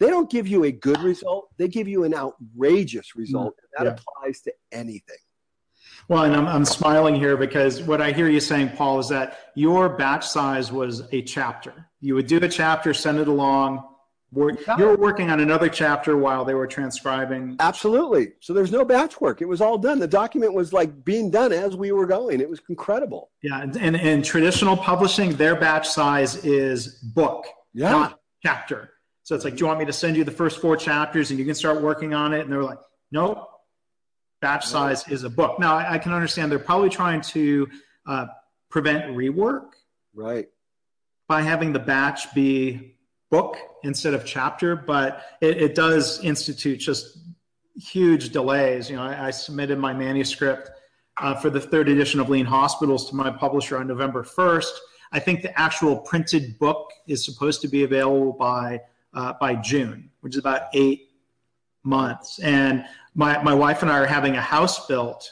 [0.00, 1.48] they don't give you a good result.
[1.58, 3.54] They give you an outrageous result.
[3.54, 4.00] Mm, and that yeah.
[4.00, 5.16] applies to anything.
[6.08, 9.52] Well, and I'm, I'm smiling here because what I hear you saying, Paul, is that
[9.54, 11.88] your batch size was a chapter.
[12.00, 13.84] You would do a chapter, send it along,
[14.32, 17.56] were, you were working on another chapter while they were transcribing.
[17.60, 18.32] Absolutely.
[18.40, 19.42] So there's no batch work.
[19.42, 19.98] It was all done.
[19.98, 22.40] The document was like being done as we were going.
[22.40, 23.30] It was incredible.
[23.42, 23.60] Yeah.
[23.60, 27.90] And, and, and traditional publishing, their batch size is book, yeah.
[27.90, 28.90] not chapter.
[29.22, 31.38] So it's like, do you want me to send you the first four chapters and
[31.38, 32.40] you can start working on it?
[32.40, 33.46] And they're like, nope,
[34.40, 35.60] batch size is a book.
[35.60, 37.68] Now, I, I can understand they're probably trying to
[38.06, 38.26] uh,
[38.70, 39.72] prevent rework.
[40.14, 40.48] Right.
[41.28, 42.96] By having the batch be
[43.32, 47.18] book instead of chapter, but it, it does institute just
[47.74, 48.90] huge delays.
[48.90, 50.70] You know, I, I submitted my manuscript
[51.18, 54.72] uh, for the third edition of Lean Hospitals to my publisher on November 1st.
[55.12, 58.82] I think the actual printed book is supposed to be available by
[59.14, 61.10] uh, by June, which is about eight
[61.82, 62.38] months.
[62.38, 62.84] And
[63.14, 65.30] my, my wife and I are having a house built.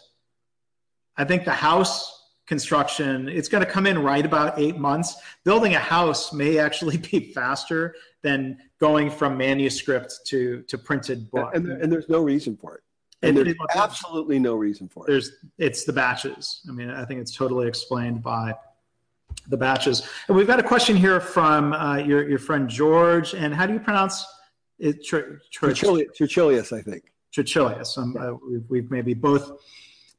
[1.16, 2.19] I think the house
[2.50, 3.28] construction.
[3.28, 5.14] It's going to come in right about eight months.
[5.44, 11.54] Building a house may actually be faster than going from manuscript to to printed book.
[11.54, 12.82] And, and there's no reason for it.
[13.22, 15.10] And, and there's absolutely no reason for it.
[15.12, 16.60] There's it's the batches.
[16.68, 18.56] I mean, I think it's totally explained by
[19.46, 20.08] the batches.
[20.26, 23.32] And we've got a question here from uh, your your friend George.
[23.32, 24.26] And how do you pronounce
[24.80, 25.06] it?
[25.08, 27.12] Tertullius, I think.
[27.32, 27.96] Tertullius.
[27.96, 29.52] Um, uh, we've, we've maybe both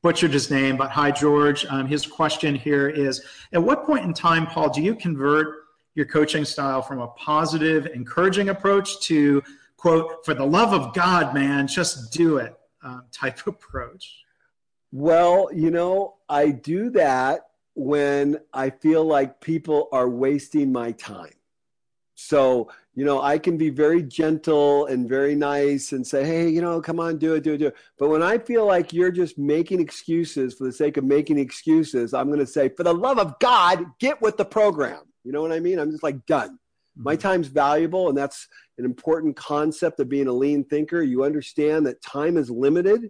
[0.02, 1.66] butchered his name, but hi, George.
[1.66, 3.24] Um, his question here is
[3.54, 5.56] At what point in time, Paul, do you convert
[5.94, 9.44] your coaching style from a positive, encouraging approach to,
[9.78, 14.24] quote, for the love of God, man, just do it um, type approach?
[14.92, 21.32] Well, you know, I do that when I feel like people are wasting my time.
[22.28, 26.62] So, you know, I can be very gentle and very nice and say, hey, you
[26.62, 27.76] know, come on, do it, do it, do it.
[27.98, 32.14] But when I feel like you're just making excuses for the sake of making excuses,
[32.14, 35.02] I'm going to say, for the love of God, get with the program.
[35.24, 35.80] You know what I mean?
[35.80, 36.60] I'm just like, done.
[36.96, 37.22] My mm-hmm.
[37.22, 38.48] time's valuable, and that's
[38.78, 41.02] an important concept of being a lean thinker.
[41.02, 43.10] You understand that time is limited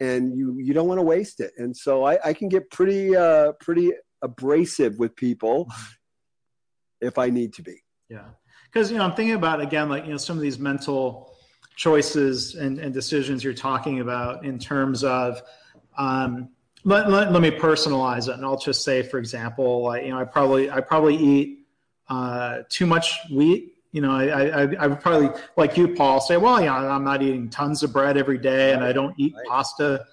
[0.00, 1.52] and you, you don't want to waste it.
[1.58, 3.92] And so I, I can get pretty, uh, pretty
[4.22, 5.68] abrasive with people
[7.00, 7.82] if I need to be.
[8.08, 8.24] Yeah.
[8.72, 11.34] Because, you know, I'm thinking about, again, like, you know, some of these mental
[11.76, 15.42] choices and, and decisions you're talking about in terms of,
[15.96, 16.50] um,
[16.84, 18.34] let, let, let, me personalize it.
[18.34, 21.66] And I'll just say, for example, like, you know, I probably, I probably eat
[22.08, 23.74] uh, too much wheat.
[23.92, 27.22] You know, I, I, I would probably, like you, Paul, say, well, yeah, I'm not
[27.22, 29.46] eating tons of bread every day and I don't eat right.
[29.46, 30.04] pasta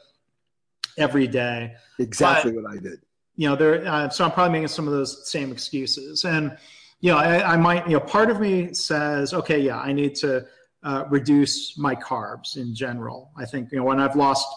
[0.98, 1.74] every day.
[2.00, 3.02] Exactly but, what I did.
[3.36, 6.24] You know, there, uh, so I'm probably making some of those same excuses.
[6.24, 6.58] And,
[7.00, 10.16] you know, I, I, might, you know, part of me says, okay, yeah, I need
[10.16, 10.46] to
[10.84, 13.32] uh, reduce my carbs in general.
[13.38, 14.48] I think, you know, when I've lost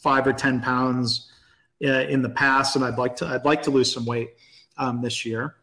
[0.00, 1.30] five or 10 pounds
[1.84, 4.30] uh, in the past and I'd like to, I'd like to lose some weight
[4.76, 5.56] um, this year,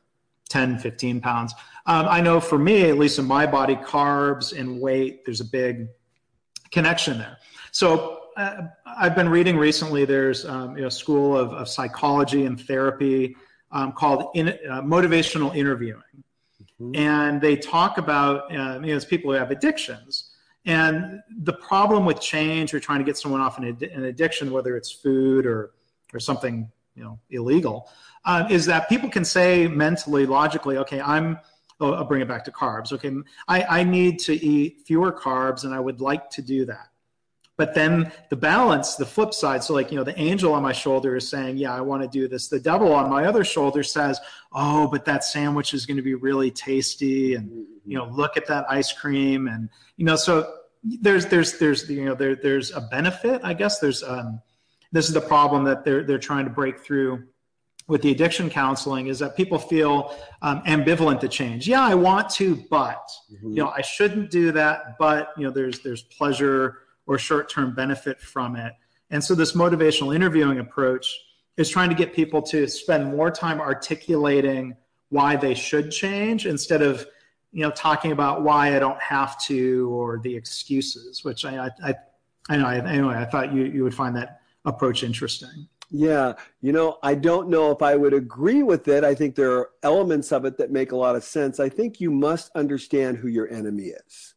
[0.49, 1.53] 10, 15 pounds.
[1.85, 5.45] Um, I know for me, at least in my body, carbs and weight, there's a
[5.45, 5.87] big
[6.71, 7.37] connection there.
[7.71, 12.45] So uh, I've been reading recently, there's um, you know, a school of, of psychology
[12.45, 13.35] and therapy
[13.71, 16.03] um, called in, uh, motivational interviewing.
[16.81, 16.95] Mm-hmm.
[16.95, 20.31] And they talk about, uh, you know, it's people who have addictions.
[20.65, 24.51] And the problem with change or trying to get someone off an, ad- an addiction,
[24.51, 25.71] whether it's food or,
[26.13, 27.89] or something, you know, illegal,
[28.25, 31.39] uh, is that people can say mentally, logically, okay, I'm,
[31.79, 32.91] oh, I'll bring it back to carbs.
[32.91, 33.11] Okay,
[33.47, 36.89] I, I need to eat fewer carbs and I would like to do that.
[37.59, 40.71] But then the balance, the flip side, so like, you know, the angel on my
[40.71, 42.47] shoulder is saying, yeah, I want to do this.
[42.47, 44.17] The devil on my other shoulder says,
[44.53, 47.35] oh, but that sandwich is going to be really tasty.
[47.35, 47.51] And,
[47.85, 49.49] you know, look at that ice cream.
[49.49, 50.53] And, you know, so
[50.83, 53.79] there's, there's, there's, you know, there, there's a benefit, I guess.
[53.79, 54.41] There's, um,
[54.93, 57.25] this is the problem that they're, they're trying to break through
[57.89, 61.67] with the addiction counseling is that people feel um, ambivalent to change.
[61.67, 63.49] Yeah, I want to, but, mm-hmm.
[63.49, 64.97] you know, I shouldn't do that.
[64.97, 66.77] But, you know, there's, there's pleasure,
[67.09, 68.71] or short term benefit from it.
[69.09, 71.19] And so, this motivational interviewing approach
[71.57, 74.77] is trying to get people to spend more time articulating
[75.09, 77.05] why they should change instead of
[77.51, 81.95] you know talking about why I don't have to or the excuses, which I I,
[82.47, 83.15] I know anyway.
[83.15, 85.67] I thought you you would find that approach interesting.
[85.91, 89.03] Yeah, you know, I don't know if I would agree with it.
[89.03, 91.59] I think there are elements of it that make a lot of sense.
[91.59, 94.35] I think you must understand who your enemy is.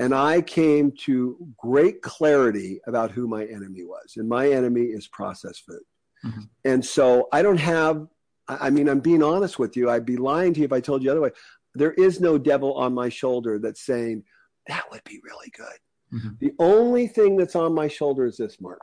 [0.00, 4.14] And I came to great clarity about who my enemy was.
[4.16, 5.82] And my enemy is processed food.
[6.24, 6.40] Mm-hmm.
[6.64, 8.06] And so I don't have,
[8.48, 9.90] I mean, I'm being honest with you.
[9.90, 11.32] I'd be lying to you if I told you otherwise.
[11.74, 14.24] There is no devil on my shoulder that's saying,
[14.66, 16.18] that would be really good.
[16.18, 16.28] Mm-hmm.
[16.40, 18.80] The only thing that's on my shoulder is this, Mark.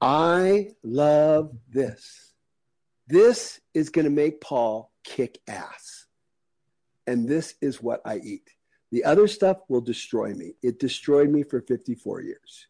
[0.00, 2.32] I love this.
[3.08, 6.06] This is going to make Paul kick ass.
[7.06, 8.48] And this is what I eat.
[8.92, 10.52] The other stuff will destroy me.
[10.62, 12.68] It destroyed me for 54 years.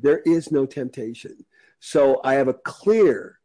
[0.00, 1.46] There is no temptation.
[1.78, 3.38] So I have a clear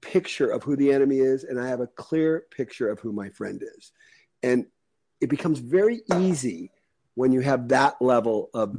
[0.00, 3.28] picture of who the enemy is, and I have a clear picture of who my
[3.30, 3.92] friend is.
[4.42, 4.66] And
[5.20, 6.72] it becomes very easy
[7.14, 8.76] when you have that level of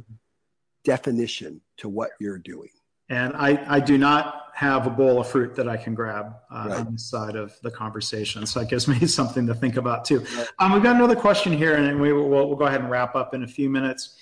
[0.84, 2.68] definition to what you're doing.
[3.08, 6.66] And I, I do not have a bowl of fruit that I can grab uh,
[6.68, 6.78] right.
[6.78, 8.46] on the side of the conversation.
[8.46, 10.24] So that gives me something to think about too.
[10.58, 13.34] Um, we've got another question here, and we will we'll go ahead and wrap up
[13.34, 14.16] in a few minutes.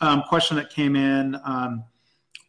[0.00, 1.38] Um, question that came in.
[1.44, 1.84] Um,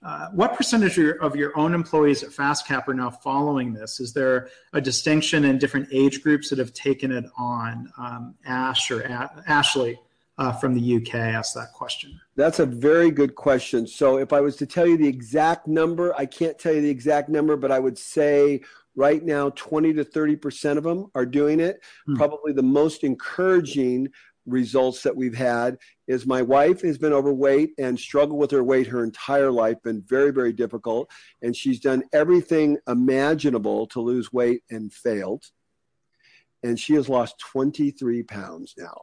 [0.01, 3.99] uh, what percentage of your, of your, own employees at FastCap are now following this?
[3.99, 7.91] Is there a distinction in different age groups that have taken it on?
[7.97, 9.99] Um, Ash or a- Ashley,
[10.37, 12.19] uh, from the UK asked that question.
[12.35, 13.87] That's a very good question.
[13.87, 16.89] So, if I was to tell you the exact number, I can't tell you the
[16.89, 18.61] exact number, but I would say
[18.95, 21.81] Right now, 20 to 30% of them are doing it.
[22.05, 22.15] Hmm.
[22.15, 24.07] Probably the most encouraging
[24.45, 25.77] results that we've had
[26.07, 30.03] is my wife has been overweight and struggled with her weight her entire life, been
[30.07, 31.09] very, very difficult.
[31.41, 35.43] And she's done everything imaginable to lose weight and failed.
[36.63, 38.95] And she has lost 23 pounds now.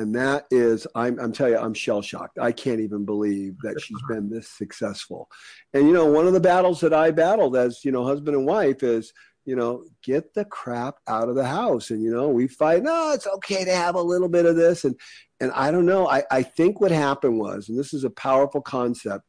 [0.00, 2.38] And that is, I'm, I'm telling you, I'm shell shocked.
[2.38, 5.28] I can't even believe that she's been this successful.
[5.74, 8.46] And, you know, one of the battles that I battled as, you know, husband and
[8.46, 9.12] wife is,
[9.44, 11.90] you know, get the crap out of the house.
[11.90, 14.84] And, you know, we fight, no, it's okay to have a little bit of this.
[14.86, 14.98] And,
[15.38, 16.08] and I don't know.
[16.08, 19.24] I, I think what happened was, and this is a powerful concept,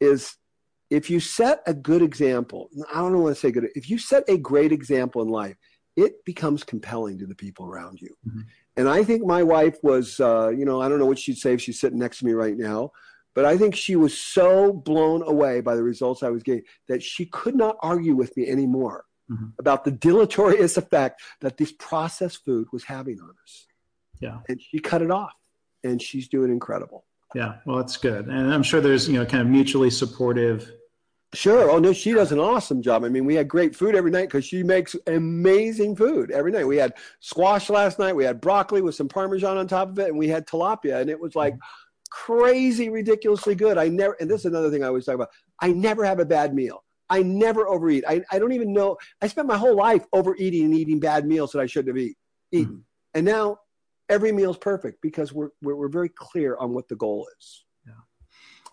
[0.00, 0.36] is
[0.88, 4.22] if you set a good example, I don't want to say good, if you set
[4.28, 5.56] a great example in life,
[5.96, 8.14] it becomes compelling to the people around you.
[8.28, 8.40] Mm-hmm.
[8.76, 11.54] And I think my wife was, uh, you know, I don't know what she'd say
[11.54, 12.92] if she's sitting next to me right now,
[13.34, 17.02] but I think she was so blown away by the results I was getting that
[17.02, 19.46] she could not argue with me anymore mm-hmm.
[19.58, 23.66] about the deleterious effect that this processed food was having on us.
[24.20, 24.38] Yeah.
[24.48, 25.34] And she cut it off
[25.84, 27.04] and she's doing incredible.
[27.34, 27.56] Yeah.
[27.66, 28.26] Well, that's good.
[28.26, 30.70] And I'm sure there's, you know, kind of mutually supportive
[31.34, 31.70] Sure.
[31.70, 33.04] Oh no, she does an awesome job.
[33.04, 36.66] I mean, we had great food every night because she makes amazing food every night.
[36.66, 38.14] We had squash last night.
[38.14, 41.10] We had broccoli with some parmesan on top of it, and we had tilapia, and
[41.10, 41.54] it was like
[42.10, 43.76] crazy, ridiculously good.
[43.76, 45.30] I never, and this is another thing I always talk about.
[45.60, 46.84] I never have a bad meal.
[47.08, 48.04] I never overeat.
[48.08, 48.96] I, I don't even know.
[49.22, 52.16] I spent my whole life overeating and eating bad meals that I shouldn't have eat,
[52.52, 52.72] eaten.
[52.72, 52.80] Mm-hmm.
[53.14, 53.58] And now
[54.08, 57.64] every meal is perfect because we're, we're, we're, very clear on what the goal is.
[57.86, 57.92] Yeah.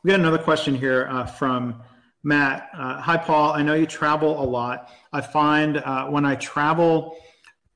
[0.03, 1.81] We got another question here uh, from
[2.23, 3.51] Matt, uh, hi, Paul.
[3.51, 4.89] I know you travel a lot.
[5.11, 7.17] I find uh, when I travel,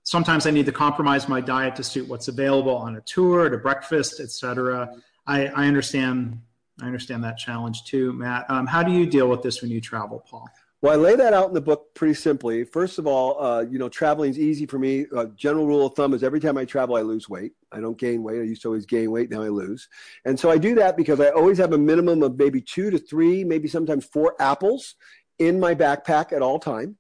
[0.04, 3.58] sometimes I need to compromise my diet to suit what's available on a tour, to
[3.58, 4.90] breakfast, etc.
[5.26, 6.42] I, I understand.
[6.80, 8.46] I understand that challenge too, Matt.
[8.50, 10.48] Um, how do you deal with this when you travel, Paul?
[10.88, 12.64] Well, I lay that out in the book pretty simply.
[12.64, 15.06] First of all, uh, you know, traveling is easy for me.
[15.14, 17.52] Uh, general rule of thumb is every time I travel, I lose weight.
[17.74, 18.40] I don't gain weight.
[18.40, 19.30] I used to always gain weight.
[19.30, 19.90] Now I lose.
[20.24, 22.98] And so I do that because I always have a minimum of maybe two to
[22.98, 24.96] three, maybe sometimes four apples
[25.40, 26.96] in my backpack at all time.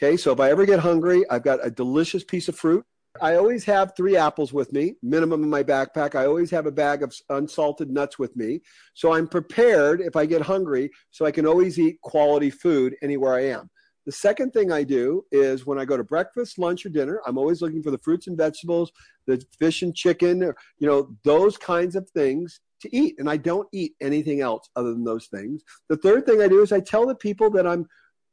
[0.00, 0.16] Okay.
[0.16, 2.86] So if I ever get hungry, I've got a delicious piece of fruit
[3.20, 6.16] I always have three apples with me, minimum in my backpack.
[6.16, 8.60] I always have a bag of unsalted nuts with me.
[8.94, 13.34] So I'm prepared if I get hungry, so I can always eat quality food anywhere
[13.34, 13.70] I am.
[14.04, 17.38] The second thing I do is when I go to breakfast, lunch, or dinner, I'm
[17.38, 18.90] always looking for the fruits and vegetables,
[19.26, 20.40] the fish and chicken,
[20.78, 23.14] you know, those kinds of things to eat.
[23.18, 25.62] And I don't eat anything else other than those things.
[25.88, 27.86] The third thing I do is I tell the people that I'm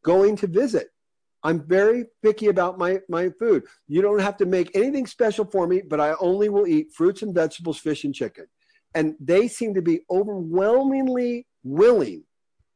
[0.03, 0.89] going to visit
[1.43, 3.63] I'm very picky about my, my food.
[3.87, 7.21] You don't have to make anything special for me, but I only will eat fruits
[7.21, 8.45] and vegetables, fish and chicken.
[8.93, 12.23] And they seem to be overwhelmingly willing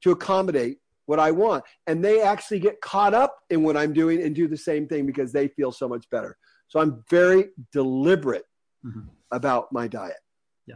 [0.01, 1.63] to accommodate what I want.
[1.85, 5.05] And they actually get caught up in what I'm doing and do the same thing
[5.05, 6.37] because they feel so much better.
[6.67, 8.45] So I'm very deliberate
[8.83, 9.01] mm-hmm.
[9.31, 10.17] about my diet.
[10.65, 10.75] Yeah.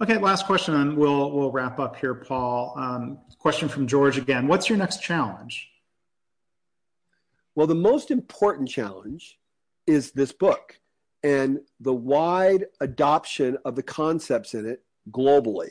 [0.00, 0.18] Okay.
[0.18, 2.74] Last question, and we'll we'll wrap up here, Paul.
[2.76, 4.46] Um, question from George again.
[4.46, 5.70] What's your next challenge?
[7.54, 9.38] Well, the most important challenge
[9.86, 10.78] is this book
[11.22, 15.70] and the wide adoption of the concepts in it globally.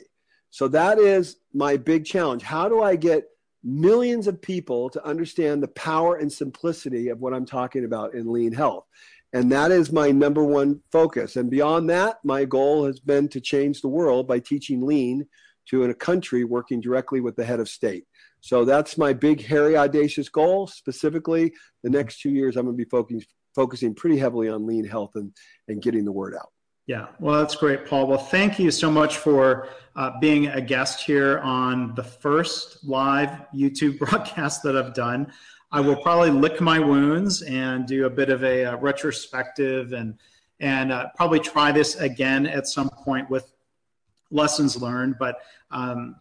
[0.50, 2.42] So that is my big challenge.
[2.42, 3.24] How do I get
[3.62, 8.32] millions of people to understand the power and simplicity of what I'm talking about in
[8.32, 8.84] lean health?
[9.32, 11.36] And that is my number one focus.
[11.36, 15.26] And beyond that, my goal has been to change the world by teaching lean
[15.70, 18.06] to a country working directly with the head of state.
[18.44, 20.66] So that's my big, hairy, audacious goal.
[20.66, 21.50] Specifically,
[21.82, 23.24] the next two years, I'm going to be focusing,
[23.54, 25.32] focusing pretty heavily on lean health and,
[25.68, 26.50] and getting the word out.
[26.86, 28.06] Yeah, well, that's great, Paul.
[28.06, 33.30] Well, thank you so much for uh, being a guest here on the first live
[33.54, 35.32] YouTube broadcast that I've done.
[35.72, 40.18] I will probably lick my wounds and do a bit of a, uh, retrospective and
[40.60, 43.50] and uh, probably try this again at some point with
[44.30, 45.16] lessons learned.
[45.18, 45.38] But
[45.70, 46.16] um,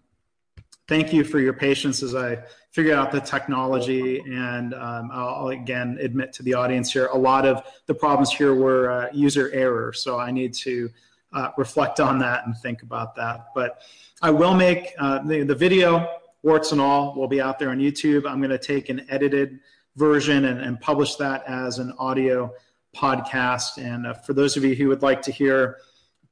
[0.94, 2.38] thank you for your patience as I
[2.70, 4.20] figure out the technology.
[4.28, 8.54] And um, I'll again admit to the audience here, a lot of the problems here
[8.54, 9.92] were uh, user error.
[9.92, 10.92] So I need to
[11.32, 13.48] uh, reflect on that and think about that.
[13.56, 13.82] But
[14.22, 16.08] I will make uh, the, the video,
[16.44, 18.30] warts and all, will be out there on YouTube.
[18.30, 19.62] I'm going to take an edited
[19.96, 22.54] version and, and publish that as an audio
[22.96, 23.80] podcast.
[23.80, 25.80] And uh, for those of you who would like to hear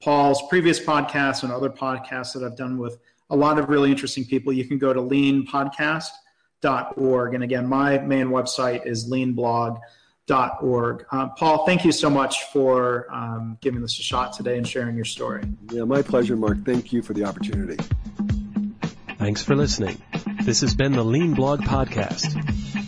[0.03, 2.99] Paul's previous podcasts and other podcasts that I've done with
[3.31, 4.53] a lot of really interesting people.
[4.53, 7.33] You can go to leanpodcast.org.
[7.33, 11.05] And again, my main website is leanblog.org.
[11.11, 14.95] Uh, Paul, thank you so much for um, giving this a shot today and sharing
[14.95, 15.41] your story.
[15.71, 16.63] Yeah, my pleasure, Mark.
[16.65, 17.83] Thank you for the opportunity.
[19.17, 19.99] Thanks for listening.
[20.43, 22.37] This has been the Lean Blog Podcast.